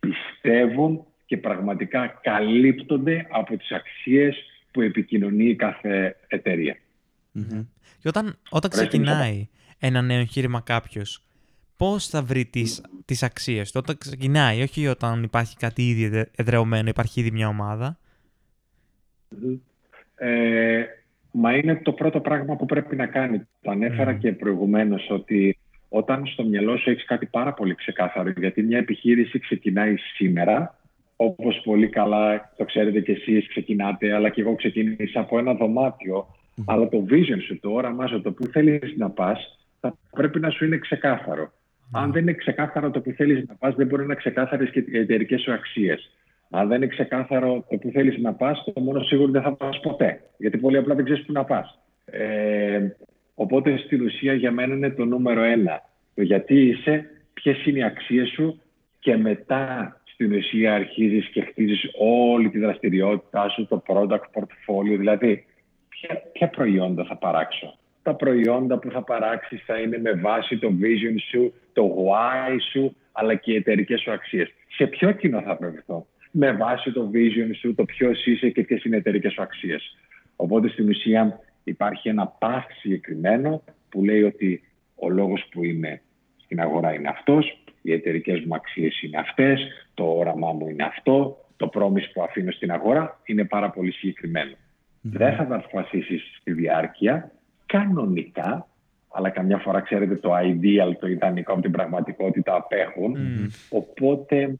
[0.00, 4.36] πιστεύουν και πραγματικά καλύπτονται από τις αξίες
[4.70, 6.76] που επικοινωνεί κάθε εταιρεία.
[7.34, 7.66] Mm-hmm.
[8.00, 11.26] Και όταν, όταν ξεκινάει ένα νέο εγχείρημα κάποιος,
[11.76, 16.88] πώς θα βρει τις, τις αξίες του, όταν ξεκινάει, όχι όταν υπάρχει κάτι ήδη εδρεωμένο,
[16.88, 17.98] υπάρχει ήδη μια ομάδα.
[20.14, 20.84] Ε,
[21.30, 23.38] μα είναι το πρώτο πράγμα που πρέπει να κάνει.
[23.60, 25.58] Το ανέφερα και προηγουμένως ότι
[25.96, 30.78] όταν στο μυαλό σου έχεις κάτι πάρα πολύ ξεκάθαρο, γιατί μια επιχείρηση ξεκινάει σήμερα,
[31.16, 36.26] όπως πολύ καλά το ξέρετε κι εσείς, ξεκινάτε, αλλά και εγώ ξεκίνησα από ένα δωμάτιο.
[36.66, 40.50] Αλλά το vision σου, το όραμά σου, το που θέλεις να πας, θα πρέπει να
[40.50, 41.52] σου είναι ξεκάθαρο.
[41.92, 44.84] Αν δεν είναι ξεκάθαρο το που θέλεις να πας, δεν μπορεί να είναι ξεκάθαρες και
[44.88, 46.10] οι εταιρικές σου αξίες.
[46.50, 49.80] Αν δεν είναι ξεκάθαρο το που θέλεις να πας, το μόνο σίγουρο δεν θα πας
[49.80, 50.20] ποτέ.
[50.38, 51.78] Γιατί πολύ απλά δεν ξέρεις πού να πας.
[52.04, 52.88] Ε,
[53.34, 55.82] Οπότε στην ουσία για μένα είναι το νούμερο ένα.
[56.14, 58.60] Το γιατί είσαι, ποιες είναι οι αξίες σου
[58.98, 65.44] και μετά στην ουσία αρχίζεις και χτίζεις όλη τη δραστηριότητά σου, το product portfolio, δηλαδή
[65.88, 67.78] ποια, ποια προϊόντα θα παράξω.
[68.02, 72.96] Τα προϊόντα που θα παράξεις θα είναι με βάση το vision σου, το why σου,
[73.12, 74.52] αλλά και οι εταιρικές σου αξίες.
[74.68, 78.84] Σε ποιο κοινό θα απευθυνθώ; Με βάση το vision σου, το ποιος είσαι και ποιες
[78.84, 79.96] είναι οι εταιρικές σου αξίες.
[80.36, 84.62] Οπότε στην ουσία υπάρχει ένα path συγκεκριμένο που λέει ότι
[84.94, 86.00] ο λόγος που είμαι
[86.44, 91.44] στην αγορά είναι αυτός, οι εταιρικές μου αξίες είναι αυτές, το όραμά μου είναι αυτό,
[91.56, 93.92] το πρόμηση που αφήνω στην αγορά είναι πάρα πολύ
[95.00, 97.30] Δεν θα τα αποφασίσεις στη διάρκεια,
[97.66, 98.68] κανονικά,
[99.08, 103.16] αλλά καμιά φορά ξέρετε το ideal, το ιδανικό από την πραγματικότητα απέχουν.
[103.70, 104.58] Οπότε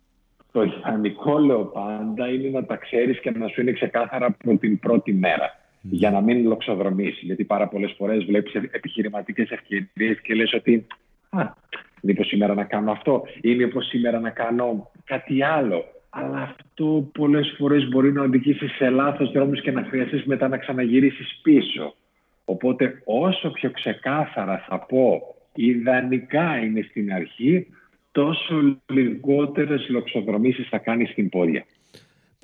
[0.53, 4.79] το ιδανικό λέω πάντα είναι να τα ξέρεις και να σου είναι ξεκάθαρα από την
[4.79, 7.25] πρώτη μέρα για να μην λοξοδρομήσει.
[7.25, 10.87] Γιατί πάρα πολλές φορές βλέπεις επιχειρηματικές ευκαιρίες και λες ότι
[11.31, 11.53] Α,
[12.03, 15.85] μήπως σήμερα να κάνω αυτό ή μήπως σήμερα να κάνω κάτι άλλο.
[16.11, 20.59] Αλλά αυτό πολλές φορές μπορεί να οδηγήσει σε λάθος δρόμους και να χρειαστείς μετά να
[20.59, 21.95] ξαναγυρίσεις πίσω.
[22.45, 27.67] Οπότε όσο πιο ξεκάθαρα θα πω ιδανικά είναι στην αρχή,
[28.13, 31.65] τόσο λιγότερες λοξοδρομήσεις θα κάνεις στην πορεία.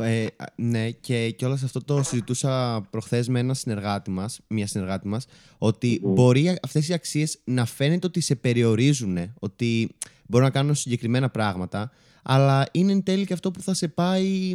[0.03, 5.27] Ε, ναι, και κιόλας αυτό το συζητούσα προχθές με ένα συνεργάτη μας, μια συνεργάτη μας,
[5.59, 9.89] ότι μπορεί αυτές οι αξίες να φαίνεται ότι σε περιορίζουν, ότι
[10.27, 11.91] μπορούν να κάνουν συγκεκριμένα πράγματα,
[12.23, 14.53] αλλά είναι εν τέλει και αυτό που θα σε πάει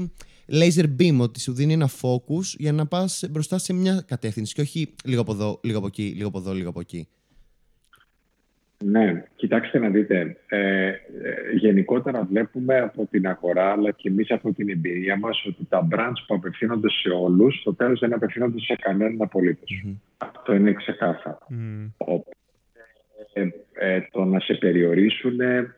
[0.52, 4.62] laser beam, ότι σου δίνει ένα focus για να πας μπροστά σε μια κατεύθυνση και
[4.62, 7.08] όχι λίγο από εδώ, λίγο από εκεί, λίγο από εδώ, λίγο από εκεί.
[8.84, 10.38] Ναι, κοιτάξτε να δείτε.
[10.48, 10.96] Ε, ε,
[11.56, 16.24] γενικότερα βλέπουμε από την αγορά, αλλά και εμείς από την εμπειρία μας, ότι τα brands
[16.28, 19.30] που απευθύνονται σε όλους, στο τέλος δεν απευθύνονται σε κανέναν
[20.18, 21.40] Αυτό είναι ξεκάθαρο.
[21.50, 22.20] Mm.
[23.34, 25.38] Ε, ε, το να σε περιορίσουν,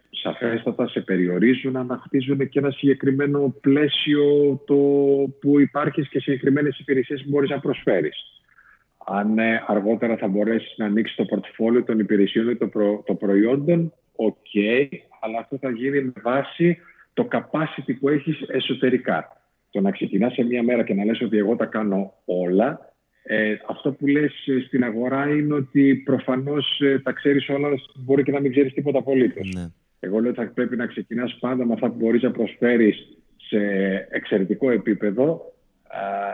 [0.10, 4.24] σαφέστατα σε περιορίζουν, να χτίζουν και ένα συγκεκριμένο πλαίσιο
[4.66, 4.76] το
[5.40, 8.37] που υπάρχει και συγκεκριμένες υπηρεσίες που μπορείς να προσφέρεις
[9.10, 13.16] αν ε, αργότερα θα μπορέσει να ανοίξει το πορτφόλιο των υπηρεσιών ή των προ, των
[13.16, 14.48] προϊόντων, οκ,
[15.22, 16.78] αλλά αυτό θα γίνει με βάση
[17.14, 19.42] το capacity που έχεις εσωτερικά.
[19.72, 22.88] Το να ξεκινάς σε μία μέρα και να λες ότι εγώ τα κάνω όλα,
[23.24, 28.24] ε, αυτό που λες ε, στην αγορά είναι ότι προφανώς ε, τα ξέρεις όλα, μπορεί
[28.24, 29.54] και να μην ξέρεις τίποτα απολύτως.
[29.54, 29.66] Ναι.
[30.00, 33.58] Εγώ λέω ότι θα πρέπει να ξεκινάς πάντα με αυτά που μπορείς να προσφέρεις σε
[34.10, 35.54] εξαιρετικό επίπεδο,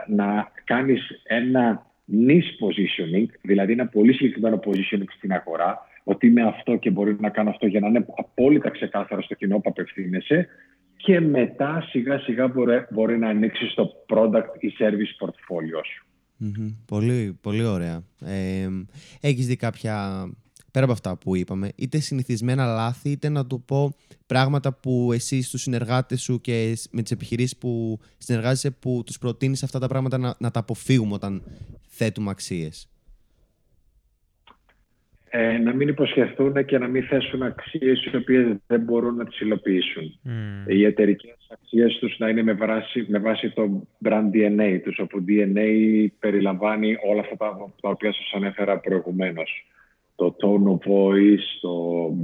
[0.06, 6.76] να κάνεις ένα niche positioning, δηλαδή ένα πολύ συγκεκριμένο positioning στην αγορά, ότι είμαι αυτό
[6.76, 10.48] και μπορεί να κάνω αυτό για να είναι απόλυτα ξεκάθαρο στο κοινό που απευθύνεσαι
[10.96, 16.06] και μετά σιγά σιγά μπορεί, μπορεί να ανοίξει το product ή service portfolio σου.
[16.86, 18.02] Πολύ, πολύ ωραία.
[18.24, 18.68] Ε,
[19.20, 20.26] έχεις δει κάποια
[20.74, 23.94] πέρα από αυτά που είπαμε, είτε συνηθισμένα λάθη, είτε να το πω
[24.26, 29.62] πράγματα που εσύ στους συνεργάτες σου και με τις επιχειρήσεις που συνεργάζεσαι που τους προτείνεις
[29.62, 31.42] αυτά τα πράγματα να, να τα αποφύγουμε όταν
[31.88, 32.88] θέτουμε αξίες.
[35.30, 39.40] Ε, να μην υποσχεθούν και να μην θέσουν αξίες οι οποίες δεν μπορούν να τις
[39.40, 40.20] υλοποιήσουν.
[40.24, 40.70] Mm.
[40.70, 45.24] Οι εταιρικές αξίες τους να είναι με βάση, με βάση το brand DNA τους, όπου
[45.28, 49.66] DNA περιλαμβάνει όλα αυτά τα, τα οποία σας ανέφερα προηγουμένως
[50.16, 51.70] το tone of voice, το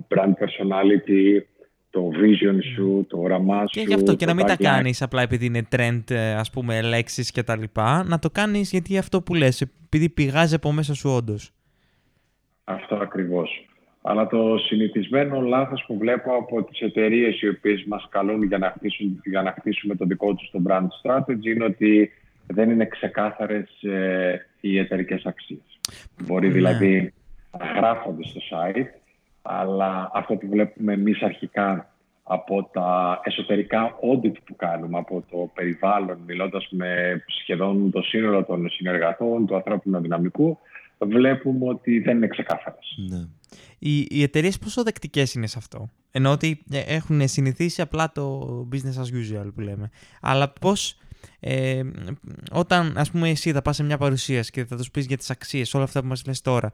[0.09, 1.43] brand personality,
[1.91, 3.67] το vision σου, το όραμά σου.
[3.71, 6.83] Και γι' αυτό και να μην τα κάνεις απλά επειδή είναι trend, ε, ας πούμε,
[6.83, 8.05] λέξεις και τα λοιπά.
[8.05, 11.53] Να το κάνεις γιατί αυτό που λες, επειδή πηγάζει από μέσα σου όντως.
[12.65, 13.65] Αυτό ακριβώς.
[14.03, 18.71] Αλλά το συνηθισμένο λάθος που βλέπω από τις εταιρείες οι οποίες μας καλούν για να,
[18.77, 22.11] χτίσουν, για να χτίσουμε το δικό τους το brand strategy είναι ότι
[22.47, 25.81] δεν είναι ξεκάθαρες ε, οι εταιρικές αξίες.
[26.27, 26.53] Μπορεί ναι.
[26.53, 27.13] δηλαδή
[27.77, 28.87] γράφονται στο site,
[29.43, 31.91] αλλά αυτό που βλέπουμε εμείς αρχικά
[32.23, 38.69] από τα εσωτερικά audit που κάνουμε, από το περιβάλλον, μιλώντας με σχεδόν το σύνολο των
[38.69, 40.59] συνεργατών, του ανθρώπινου δυναμικού,
[40.99, 42.95] βλέπουμε ότι δεν είναι ξεκάθαρες.
[43.09, 43.27] Ναι.
[43.79, 48.69] Οι, οι εταιρείες πόσο δεκτικές είναι σε αυτό; Ενώ ότι ε, έχουν συνηθίσει απλά το
[48.73, 49.91] business as usual που λέμε.
[50.21, 50.99] Αλλά πώς
[51.41, 51.83] ε,
[52.53, 55.31] όταν ας πούμε εσύ θα πας σε μια παρουσίαση και θα τους πεις για τις
[55.31, 56.71] αξίες, όλα αυτά που μας λες τώρα,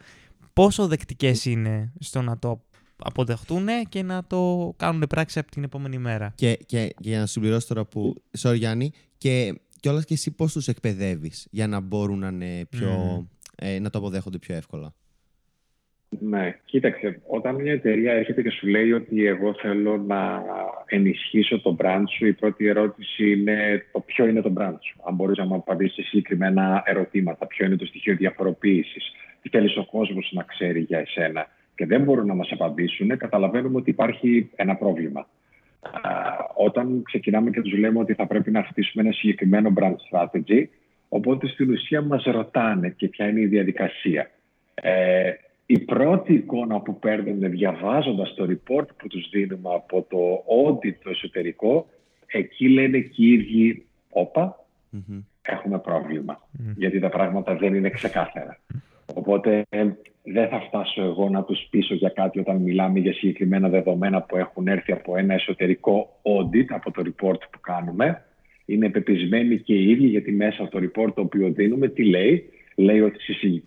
[0.57, 2.61] πόσο δεκτικές είναι στο να το
[2.97, 6.33] αποδεχτούν και να το κάνουν πράξη από την επόμενη μέρα.
[6.35, 8.23] Και, και, για να συμπληρώσω τώρα που.
[8.39, 13.27] Sorry, Γιάννη, και κιόλας και εσύ πώς τους εκπαιδεύεις για να μπορούν να, είναι πιο,
[13.57, 14.95] ε, να το αποδέχονται πιο εύκολα;
[16.09, 20.43] Ναι, κοίταξε, όταν μια εταιρεία έρχεται και σου λέει ότι εγώ θέλω να
[20.87, 25.01] ενισχύσω το brand σου, η πρώτη ερώτηση είναι το ποιο είναι το brand σου.
[25.07, 29.13] Αν μπορείς να μου απαντήσεις συγκεκριμένα ερωτήματα, ποιο είναι το στοιχείο διαφοροποίησης,
[29.47, 33.77] τι θέλεις ο κόσμος να ξέρει για εσένα και δεν μπορούν να μας απαντήσουν, καταλαβαίνουμε
[33.77, 35.29] ότι υπάρχει ένα πρόβλημα.
[36.55, 40.65] Όταν ξεκινάμε και τους λέμε ότι θα πρέπει να χτίσουμε ένα συγκεκριμένο brand strategy,
[41.09, 44.31] οπότε στην ουσία μας ρωτάνε και ποια είναι η διαδικασία.
[44.75, 45.31] Ε,
[45.67, 51.11] η πρώτη εικόνα που παίρνουν διαβάζοντας το report που τους δίνουμε από το audit το
[51.11, 51.87] εσωτερικό,
[52.27, 53.87] εκεί λένε και οι ίδιοι,
[55.43, 58.59] έχουμε πρόβλημα, γιατί τα πράγματα δεν είναι ξεκάθαρα.
[59.15, 59.67] Οπότε
[60.23, 64.37] δεν θα φτάσω εγώ να τους πείσω για κάτι όταν μιλάμε για συγκεκριμένα δεδομένα που
[64.37, 68.25] έχουν έρθει από ένα εσωτερικό audit, από το report που κάνουμε.
[68.65, 72.51] Είναι πεπισμένοι και οι ίδιοι γιατί μέσα από το report το οποίο δίνουμε τι λέει;
[72.77, 73.19] Λέει ότι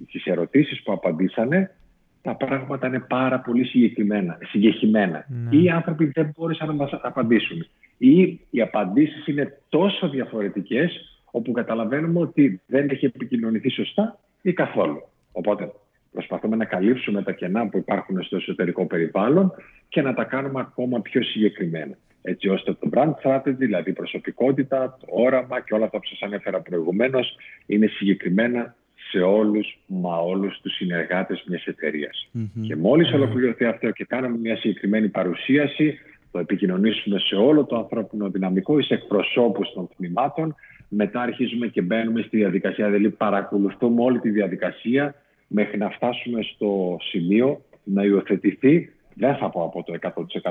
[0.07, 1.75] στις ερωτήσεις που απαντήσανε
[2.21, 5.25] τα πράγματα είναι πάρα πολύ συγκεκριμένα, συγκεκριμένα.
[5.29, 5.57] Ναι.
[5.57, 7.65] Ή οι άνθρωποι δεν μπόρεσαν να μας απαντήσουν.
[7.97, 15.08] Ή οι απαντήσεις είναι τόσο διαφορετικές όπου καταλαβαίνουμε ότι δεν έχει επικοινωνηθεί σωστά ή καθόλου.
[15.31, 15.71] Οπότε
[16.11, 19.53] προσπαθούμε να καλύψουμε τα κενά που υπάρχουν στο εσωτερικό περιβάλλον
[19.89, 21.97] και να τα κάνουμε ακόμα πιο συγκεκριμένα.
[22.21, 26.21] Έτσι ώστε το brand strategy, δηλαδή η προσωπικότητα, το όραμα και όλα αυτά που σας
[26.21, 28.75] ανέφερα προηγουμένως είναι συγκεκριμένα
[29.11, 32.29] σε όλους, μα όλους τους συνεργάτες μιας εταιρείας.
[32.61, 35.99] Και μολις ολοκληρωθεί αυτό και κάναμε μια συγκεκριμένη παρουσίαση,
[36.31, 40.55] το επικοινωνήσουμε σε όλο το ανθρώπινο δυναμικό ή σε εκπροσώπους των τμήματων.
[40.89, 45.15] Μετά αρχίζουμε και μπαίνουμε στη διαδικασία, δηλαδή παρακολουθούμε όλη τη διαδικασία
[45.47, 48.93] μέχρι να φτάσουμε στο σημείο να υιοθετηθεί.
[49.13, 49.93] Δεν θα πω από το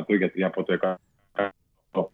[0.09, 0.79] 100% γιατί από το
[1.35, 2.05] 100%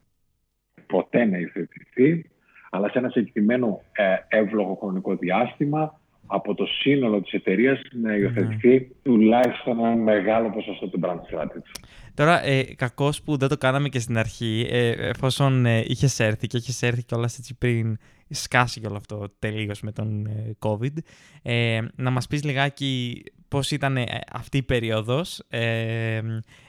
[0.86, 2.30] ποτέ να υιοθετηθεί,
[2.70, 8.68] αλλά σε ένα συγκεκριμένο ε, εύλογο χρονικό διάστημα από το σύνολο της εταιρείας να υιοθετηθεί
[8.68, 8.86] ναι.
[9.02, 11.84] τουλάχιστον ένα μεγάλο ποσοστό του brand strategy.
[12.14, 16.46] Τώρα, ε, κακώ που δεν το κάναμε και στην αρχή, ε, εφόσον ε, είχες έρθει
[16.46, 20.96] και είχε έρθει κιόλας έτσι πριν σκάσει και όλο αυτό τελείως με τον ε, COVID,
[21.42, 23.22] ε, να μας πεις λιγάκι
[23.54, 26.20] πώς ήταν ε, αυτή η περίοδος, ε,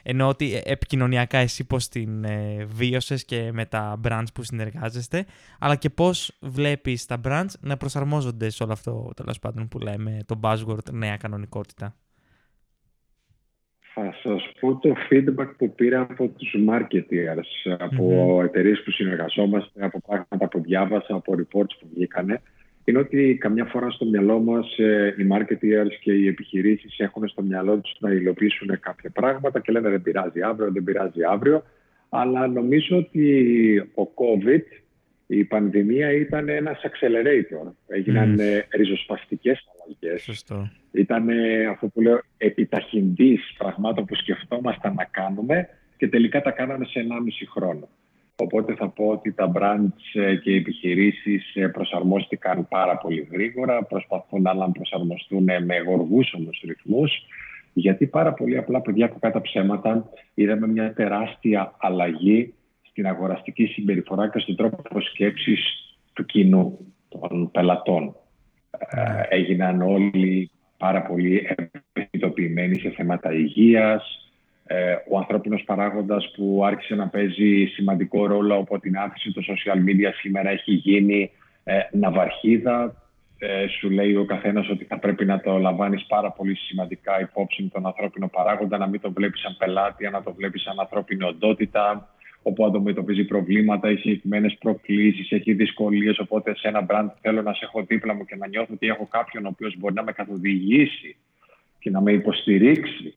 [0.02, 5.24] ενώ ότι επικοινωνιακά εσύ πώς την ε, βίωσες και με τα brands που συνεργάζεστε,
[5.58, 10.18] αλλά και πώς βλέπεις τα brands να προσαρμόζονται σε όλο αυτό τέλος πάντων που λέμε,
[10.26, 11.94] το buzzword νέα κανονικότητα.
[13.94, 19.84] Θα σας πω το feedback που πήρα από τους marketers, από mm εταιρείες που συνεργαζόμαστε,
[19.84, 22.42] από πράγματα που διάβασα, από reports που βγήκανε
[22.88, 27.42] είναι ότι καμιά φορά στο μυαλό μας ε, οι marketers και οι επιχειρήσεις έχουν στο
[27.42, 31.62] μυαλό τους να υλοποιήσουν κάποια πράγματα και λένε δεν πειράζει αύριο, δεν πειράζει αύριο.
[32.08, 34.62] Αλλά νομίζω ότι ο COVID,
[35.26, 37.72] η πανδημία ήταν ένας accelerator.
[37.86, 38.76] Έγιναν mm.
[38.76, 40.44] ριζοσπαστικές αλλαγές.
[40.92, 41.28] Ήταν
[41.70, 47.06] αυτό που λέω επιταχυντής πραγμάτων που σκεφτόμασταν να κάνουμε και τελικά τα κάναμε σε 1,5
[47.50, 47.88] χρόνο.
[48.38, 53.82] Οπότε θα πω ότι τα brands ε, και οι επιχειρήσεις ε, προσαρμόστηκαν πάρα πολύ γρήγορα,
[53.82, 57.12] προσπαθούν να προσαρμοστούν με γοργούς όμως ρυθμούς,
[57.72, 64.30] γιατί πάρα πολύ απλά, παιδιά, από κάτω ψέματα, είδαμε μια τεράστια αλλαγή στην αγοραστική συμπεριφορά
[64.30, 65.60] και στον τρόπο σκέψης
[66.12, 68.16] του κοινού, των πελατών.
[68.70, 71.46] Ε, έγιναν όλοι πάρα πολύ
[71.92, 74.25] ευαισθητοποιημένοι σε θέματα υγείας, ε,
[75.10, 80.10] ο ανθρώπινος παράγοντας που άρχισε να παίζει σημαντικό ρόλο από την άφηση του social media
[80.20, 81.30] σήμερα έχει γίνει
[81.64, 82.94] ε, ναυαρχίδα.
[83.38, 87.70] Ε, σου λέει ο καθένας ότι θα πρέπει να το λαμβάνεις πάρα πολύ σημαντικά υπόψη
[87.72, 92.08] τον ανθρώπινο παράγοντα, να μην το βλέπεις σαν πελάτη, να το βλέπεις σαν ανθρώπινη οντότητα,
[92.42, 96.18] όπου αντιμετωπίζει προβλήματα, έχει συγκεκριμένες προκλήσεις, έχει δυσκολίες.
[96.18, 99.06] Οπότε σε ένα brand θέλω να σε έχω δίπλα μου και να νιώθω ότι έχω
[99.10, 101.16] κάποιον ο οποίος μπορεί να με καθοδηγήσει
[101.78, 103.14] και να με υποστηρίξει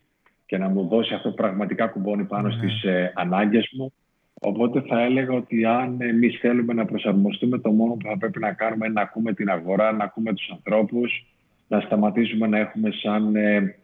[0.50, 2.54] και να μου δώσει αυτό πραγματικά κουμπώνει πάνω ναι.
[2.54, 3.94] στις ε, ανάγκες μου.
[4.42, 8.54] Οπότε θα έλεγα ότι αν εμείς θέλουμε να προσαρμοστούμε, το μόνο που θα πρέπει να
[8.54, 11.26] κάνουμε είναι να ακούμε την αγορά, να ακούμε τους ανθρώπους,
[11.68, 13.76] να σταματήσουμε να έχουμε σαν ε, ε,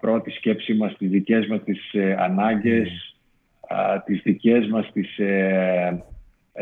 [0.00, 3.16] πρώτη σκέψη μας τις δικές μας τις ε, ανάγκες,
[3.68, 6.04] ε, τις δικές μας τις, ε,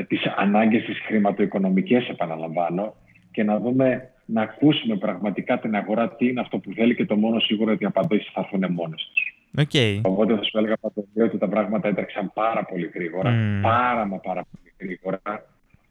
[0.08, 2.94] τις ανάγκες τις χρηματοοικονομικές, επαναλαμβάνω,
[3.30, 7.16] και να δούμε να ακούσουμε πραγματικά την αγορά τι είναι αυτό που θέλει και το
[7.16, 9.34] μόνο σίγουρο ότι οι απαντήσεις θα έρθουν μόνες τους.
[9.56, 10.00] Okay.
[10.02, 13.30] Οπότε θα σου έλεγα παντελώ ότι τα πράγματα έτρεξαν πάρα πολύ γρήγορα.
[13.30, 13.62] Mm.
[13.62, 15.20] Πάρα μα πάρα πολύ γρήγορα.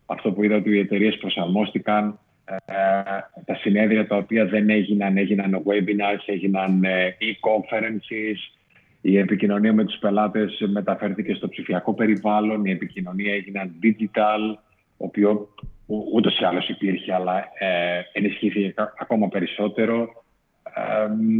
[0.05, 2.19] Αυτό που είδα ότι οι εταιρείες προσαρμόστηκαν.
[2.45, 2.73] Ε,
[3.45, 8.57] τα συνέδρια τα οποία δεν έγιναν, έγιναν webinars, έγιναν ε, e-conferences.
[9.01, 14.57] Η επικοινωνία με τους πελάτες μεταφέρθηκε στο ψηφιακό περιβάλλον, η επικοινωνία έγιναν digital,
[14.97, 15.47] οποίος
[15.85, 20.23] ούτως ή άλλως υπήρχε, αλλά ε, ενισχύθηκε ακόμα περισσότερο.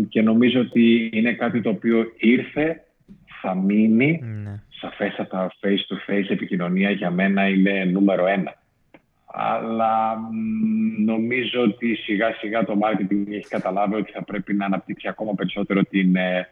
[0.10, 2.84] και νομίζω ότι είναι κάτι το οποίο ήρθε,
[3.42, 4.22] θα μείνει.
[4.24, 4.62] Ναι.
[4.70, 8.62] Σαφέστατα face-to-face επικοινωνία για μένα είναι νούμερο ένα.
[9.26, 10.18] Αλλά
[11.06, 15.84] νομίζω ότι σιγά σιγά το marketing έχει καταλάβει ότι θα πρέπει να αναπτύξει ακόμα περισσότερο
[15.84, 16.48] την ε,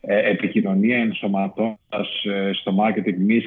[0.00, 3.42] ε, επικοινωνία ενσωματώνοντας ε, στο marketing mix,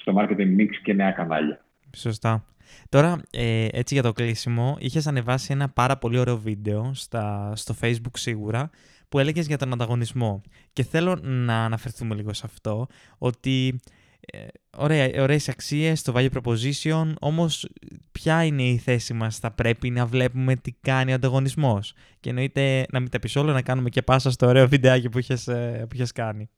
[0.00, 1.64] στο marketing mix και νέα κανάλια.
[1.96, 2.44] Σωστά.
[2.88, 7.74] Τώρα, ε, έτσι για το κλείσιμο, είχες ανεβάσει ένα πάρα πολύ ωραίο βίντεο στα, στο
[7.80, 8.70] Facebook σίγουρα,
[9.08, 10.42] που έλεγες για τον ανταγωνισμό.
[10.72, 12.86] Και θέλω να αναφερθούμε λίγο σε αυτό,
[13.18, 13.80] ότι
[14.20, 17.68] ε, ωραία, ωραίες αξίες, το value proposition, όμως
[18.12, 21.94] ποια είναι η θέση μας, θα πρέπει να βλέπουμε τι κάνει ο ανταγωνισμός.
[22.20, 25.18] Και εννοείται να μην τα πεις όλα, να κάνουμε και πάσα στο ωραίο βιντεάκι που
[25.18, 26.50] είχες, ε, που είχες κάνει.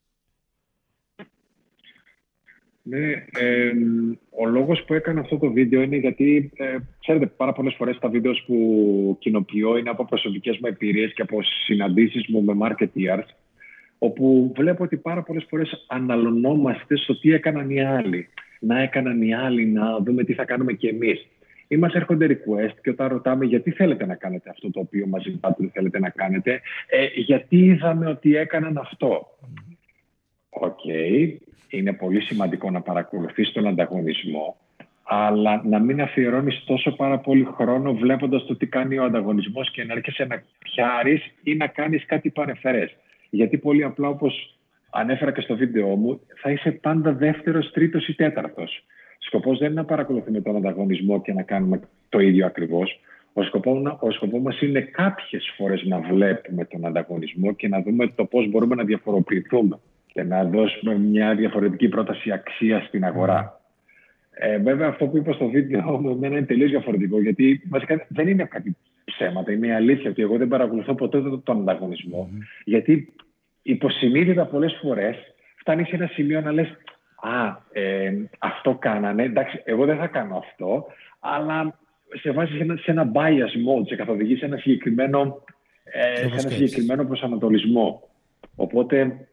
[2.83, 3.71] Ναι, ε,
[4.29, 8.09] ο λόγος που έκανα αυτό το βίντεο είναι γιατί, ε, ξέρετε, πάρα πολλές φορές τα
[8.09, 13.25] βίντεος που κοινοποιώ είναι από προσωπικές μου εμπειρίες και από συναντήσεις μου με marketeers,
[13.97, 18.27] όπου βλέπω ότι πάρα πολλές φορές αναλωνόμαστε στο τι έκαναν οι άλλοι.
[18.59, 21.27] Να έκαναν οι άλλοι, να δούμε τι θα κάνουμε κι εμείς.
[21.67, 25.23] Ή μας έρχονται request και όταν ρωτάμε γιατί θέλετε να κάνετε αυτό το οποίο μας
[25.23, 29.37] ζητάτε ότι θέλετε να κάνετε, ε, γιατί είδαμε ότι έκαναν αυτό.
[30.49, 30.79] Οκ,
[31.69, 34.57] είναι πολύ σημαντικό να παρακολουθείς τον ανταγωνισμό,
[35.03, 39.83] αλλά να μην αφιερώνεις τόσο πάρα πολύ χρόνο βλέποντας το τι κάνει ο ανταγωνισμός και
[39.83, 42.95] να έρχεσαι να κοπιάρεις ή να κάνεις κάτι παρεμφερές.
[43.29, 44.57] Γιατί πολύ απλά όπως
[44.89, 48.83] ανέφερα και στο βίντεο μου, θα είσαι πάντα δεύτερος, τρίτος ή τέταρτος.
[49.19, 51.79] Σκοπός δεν είναι να παρακολουθούμε τον ανταγωνισμό και να κάνουμε
[52.09, 52.99] το ίδιο ακριβώς.
[53.33, 58.07] Ο σκοπό, ο σκοπός μας είναι κάποιες φορές να βλέπουμε τον ανταγωνισμό και να δούμε
[58.07, 59.79] το πώς μπορούμε να διαφοροποιηθούμε
[60.13, 63.61] και να δώσουμε μια διαφορετική πρόταση αξίας στην αγορά.
[64.31, 68.43] Ε, βέβαια, αυτό που είπα στο βίντεο μου είναι τελείως διαφορετικό, γιατί βασικά δεν είναι
[68.43, 69.51] κάτι ψέματα.
[69.51, 72.29] Είναι η αλήθεια ότι εγώ δεν παρακολουθώ ποτέ τον ανταγωνισμό,
[72.63, 73.13] γιατί
[73.61, 75.15] υποσυνείδητα πολλές φορές
[75.55, 76.67] φτάνει σε ένα σημείο να λες:
[77.21, 79.23] Α, ε, αυτό κάνανε.
[79.23, 80.85] Εντάξει, εγώ δεν θα κάνω αυτό,
[81.19, 81.79] αλλά
[82.13, 85.43] σε βάζει σε ένα, σε ένα bias mode, σε καθοδηγεί σε ένα συγκεκριμένο,
[85.83, 88.09] ε, σε ένα συγκεκριμένο προσανατολισμό.
[88.55, 89.27] Οπότε,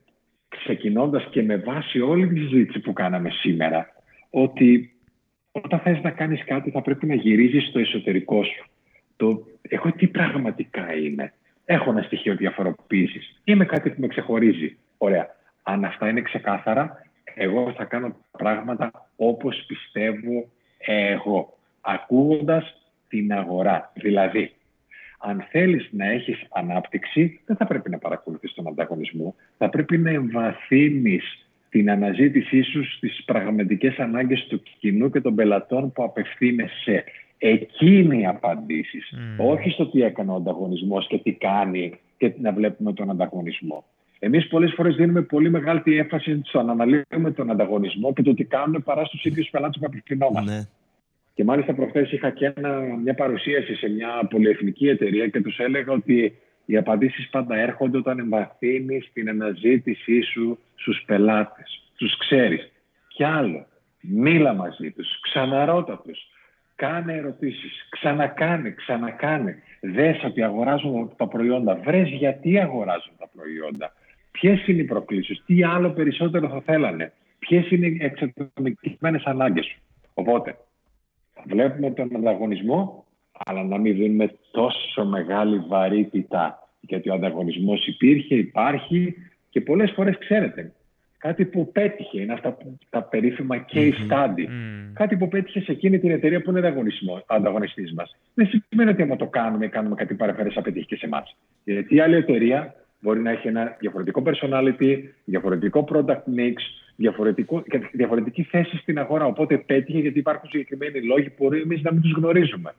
[0.67, 3.89] ξεκινώντας και με βάση όλη τη συζήτηση που κάναμε σήμερα,
[4.31, 4.97] ότι
[5.51, 8.65] όταν θες να κάνεις κάτι θα πρέπει να γυρίζεις στο εσωτερικό σου.
[9.17, 11.33] Το εγώ τι πραγματικά είμαι.
[11.65, 13.41] Έχω ένα στοιχείο διαφοροποίησης.
[13.45, 14.77] Είμαι κάτι που με ξεχωρίζει.
[14.99, 15.27] Ωραία.
[15.63, 17.03] Αν αυτά είναι ξεκάθαρα,
[17.35, 20.49] εγώ θα κάνω πράγματα όπως πιστεύω
[20.79, 21.59] εγώ.
[21.81, 23.93] Ακούγοντας την αγορά.
[23.95, 24.56] Δηλαδή,
[25.19, 29.35] αν θέλεις να έχεις ανάπτυξη, δεν θα πρέπει να παρακολουθείς τον ανταγωνισμό.
[29.59, 35.93] Θα πρέπει να εμβαθύνεις την αναζήτησή σου στις πραγματικές ανάγκες του κοινού και των πελατών
[35.93, 37.05] που απευθύνεσαι.
[37.39, 39.13] Εκεί είναι οι απαντήσεις.
[39.37, 43.85] Όχι στο τι έκανε ο ανταγωνισμός και τι κάνει και να βλέπουμε τον ανταγωνισμό.
[44.19, 48.45] Εμείς πολλές φορές δίνουμε πολύ μεγάλη έμφαση στο να αναλύουμε τον ανταγωνισμό και το τι
[48.45, 50.53] κάνουν παρά στους ίδιους πελάτες που απευθυνόμαστε.
[50.53, 50.61] Ναι.
[51.37, 55.93] Και μάλιστα προχθές είχα και ένα, μια παρουσίαση σε μια πολυεθνική εταιρεία και τους έλεγα
[55.93, 61.91] ότι οι απαντήσεις πάντα έρχονται όταν εμβαθύνεις την αναζήτησή σου στους πελάτες.
[61.97, 62.73] Τους ξέρεις.
[63.09, 63.67] Κι άλλο.
[64.01, 65.21] Μίλα μαζί τους.
[65.21, 66.11] Ξαναρώτα του.
[66.75, 67.87] Κάνε ερωτήσεις.
[67.91, 69.63] Ξανακάνε, ξανακάνε.
[69.81, 71.75] Δες ότι αγοράζουν τα προϊόντα.
[71.75, 73.93] Βρες γιατί αγοράζουν τα προϊόντα.
[74.31, 77.13] Ποιες είναι οι προκλήσεις, τι άλλο περισσότερο θα θέλανε.
[77.39, 79.79] Ποιες είναι οι εξατομικευμένες ανάγκες σου.
[80.15, 80.57] Οπότε,
[81.47, 83.05] βλέπουμε τον ανταγωνισμό,
[83.45, 86.69] αλλά να μην δίνουμε τόσο μεγάλη βαρύτητα.
[86.81, 89.15] Γιατί ο ανταγωνισμός υπήρχε, υπάρχει
[89.51, 90.73] και πολλές φορές ξέρετε,
[91.19, 92.57] κάτι που πέτυχε, είναι αυτά
[92.91, 94.47] τα περίφημα case study.
[94.93, 96.75] Κάτι που πέτυχε σε εκείνη την εταιρεία που είναι
[97.27, 98.17] ανταγωνιστής μας.
[98.35, 101.37] Δεν σημαίνει ότι άμα το κάνουμε, κάνουμε κάτι παρεφέρε, θα πετύχει και σε εμάς.
[101.65, 106.55] Γιατί η άλλη εταιρεία μπορεί να έχει ένα διαφορετικό personality, διαφορετικό product mix,
[106.97, 109.25] διαφορετικό, διαφορετική θέση στην αγορά.
[109.25, 112.75] Οπότε πέτυχε γιατί υπάρχουν συγκεκριμένοι λόγοι που μπορεί εμείς να μην τους γνωρίζουμε.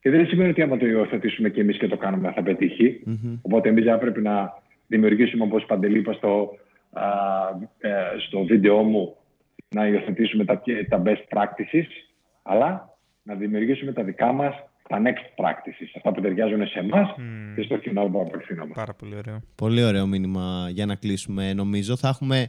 [0.00, 3.02] Και δεν σημαίνει ότι άμα το υιοθετήσουμε και εμείς και το κάνουμε θα πετύχει.
[3.06, 3.38] Mm-hmm.
[3.42, 6.50] Οπότε εμείς θα πρέπει να δημιουργήσουμε, όπως παντελή είπα στο,
[7.78, 7.90] ε,
[8.26, 9.16] στο βίντεο μου,
[9.68, 11.86] να υιοθετήσουμε τα, τα best practices,
[12.42, 14.54] αλλά να δημιουργήσουμε τα δικά μας
[14.88, 17.22] τα next practices, αυτά που ταιριάζουν σε εμάς mm.
[17.56, 18.72] και στο κοινό που απευθύνομαι.
[18.74, 19.40] Πάρα πολύ ωραίο.
[19.54, 21.52] Πολύ ωραίο μήνυμα για να κλείσουμε.
[21.52, 22.48] Νομίζω θα έχουμε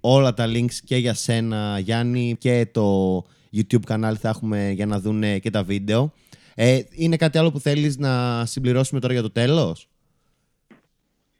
[0.00, 3.16] όλα τα links και για σένα, Γιάννη, και το
[3.56, 6.12] YouTube κανάλι θα έχουμε για να δουν και τα βίντεο.
[6.54, 9.88] Ε, είναι κάτι άλλο που θέλεις να συμπληρώσουμε τώρα για το τέλος;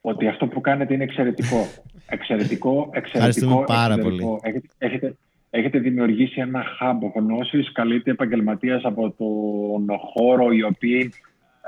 [0.01, 1.69] Ότι αυτό που κάνετε είναι εξαιρετικό.
[2.17, 3.65] εξαιρετικό, εξαιρετικό.
[3.67, 4.25] πάρα πολύ.
[4.79, 5.17] Έχετε,
[5.51, 11.13] έχετε, δημιουργήσει ένα hub γνώσης, καλείται επαγγελματίας από τον χώρο οι οποίοι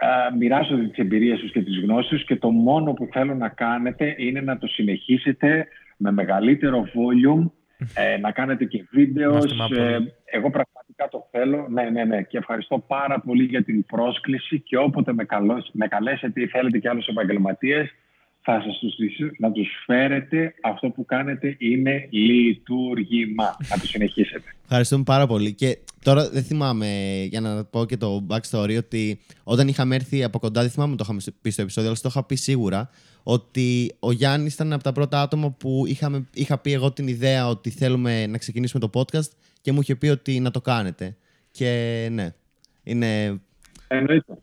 [0.00, 4.14] ε, μοιράζονται τις εμπειρίες τους και τις γνώσεις και το μόνο που θέλω να κάνετε
[4.18, 5.66] είναι να το συνεχίσετε
[6.02, 7.50] με μεγαλύτερο volume,
[7.94, 9.36] ε, να κάνετε και βίντεο.
[9.36, 11.66] Ε, εγώ πραγματικά το θέλω.
[11.68, 12.22] Ναι, ναι, ναι.
[12.22, 16.78] Και ευχαριστώ πάρα πολύ για την πρόσκληση και όποτε με, καλώς, με καλέσετε ή θέλετε
[16.78, 17.94] και άλλους επαγγελματίες,
[18.42, 18.94] θα σας τους
[19.38, 20.54] να τους φέρετε.
[20.62, 23.56] Αυτό που κάνετε είναι λειτουργήμα.
[23.70, 24.54] Να το συνεχίσετε.
[24.62, 25.54] Ευχαριστούμε πάρα πολύ.
[25.54, 26.86] Και τώρα δεν θυμάμαι,
[27.28, 31.02] για να πω και το backstory, ότι όταν είχαμε έρθει από κοντά, δεν θυμάμαι το
[31.04, 32.90] είχαμε πει στο επεισόδιο, αλλά το είχα πει σίγουρα,
[33.22, 37.48] ότι ο Γιάννης ήταν από τα πρώτα άτομα που είχαμε, είχα πει εγώ την ιδέα
[37.48, 41.16] ότι θέλουμε να ξεκινήσουμε το podcast και μου είχε πει ότι να το κάνετε.
[41.50, 42.34] Και ναι,
[42.82, 43.40] είναι...
[43.88, 44.38] Εννοείται.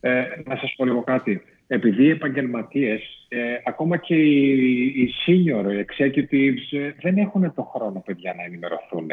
[0.00, 1.42] Ε, να σας πω λίγο κάτι.
[1.72, 8.02] Επειδή οι επαγγελματίες, ε, ακόμα και οι, οι senior executives ε, δεν έχουν το χρόνο,
[8.06, 9.06] παιδιά, να ενημερωθούν.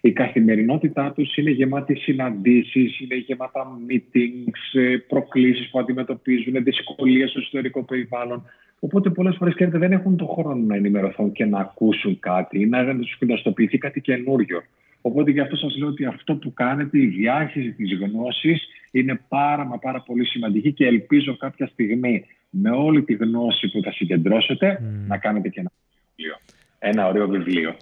[0.00, 7.40] Η καθημερινότητά τους είναι γεμάτη συναντήσεις, είναι γεμάτα meetings, ε, προκλήσεις που αντιμετωπίζουν, δυσκολίες στο
[7.40, 8.44] ιστορικό περιβάλλον.
[8.80, 12.66] Οπότε πολλές φορές ξέρετε, δεν έχουν το χρόνο να ενημερωθούν και να ακούσουν κάτι ή
[12.66, 14.62] να τους γνωστοποιηθεί κάτι καινούριο.
[15.00, 19.64] Οπότε γι' αυτό σας λέω ότι αυτό που κάνετε, η διάχυση της γνώσης, είναι πάρα
[19.64, 24.82] μα πάρα πολύ σημαντική και ελπίζω κάποια στιγμή με όλη τη γνώση που θα συγκεντρώσετε
[25.06, 25.72] να κάνετε και ένα
[26.16, 26.36] βιβλίο.
[26.78, 27.76] Ένα ωραίο βιβλίο.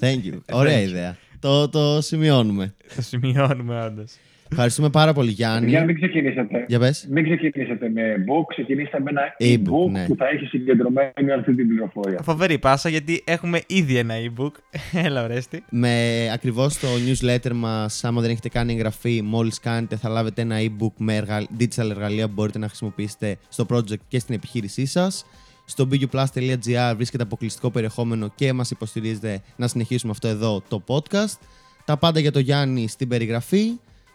[0.00, 0.38] Thank you.
[0.52, 1.16] Ωραία ιδέα.
[1.40, 2.74] Το, το σημειώνουμε.
[2.96, 4.16] Το σημειώνουμε, όντως.
[4.54, 5.68] Ευχαριστούμε πάρα πολύ, Γιάννη.
[5.68, 6.64] Για μην ξεκινήσετε.
[6.68, 7.06] Για πες.
[7.10, 10.06] Μην ξεκινήσετε με book, ξεκινήστε με ένα E-book, e-book ναι.
[10.06, 12.18] που θα έχει συγκεντρωμένη αυτή την πληροφορία.
[12.22, 14.50] Φοβερή πάσα γιατί έχουμε ήδη ένα e-book.
[15.06, 15.64] Έλα, ορέστη.
[15.70, 15.92] Με
[16.32, 20.92] ακριβώς το newsletter μας, άμα δεν έχετε κάνει εγγραφή, μόλις κάνετε θα λάβετε ένα e-book
[20.96, 25.26] με εργα- digital εργαλεία που μπορείτε να χρησιμοποιήσετε στο project και στην επιχείρησή σας.
[25.66, 31.38] Στο biguplus.gr βρίσκεται αποκλειστικό περιεχόμενο και μας υποστηρίζετε να συνεχίσουμε αυτό εδώ το podcast.
[31.84, 33.62] Τα πάντα για το Γιάννη στην περιγραφή.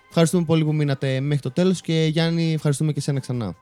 [0.10, 3.55] Ευχαριστούμε πολύ που μείνατε μέχρι το τέλος και Γιάννη ευχαριστούμε και εσένα ξανά.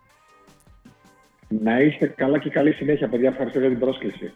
[1.48, 3.30] Να είστε καλά και καλή συνέχεια, παιδιά.
[3.30, 4.34] Ευχαριστώ για την πρόσκληση.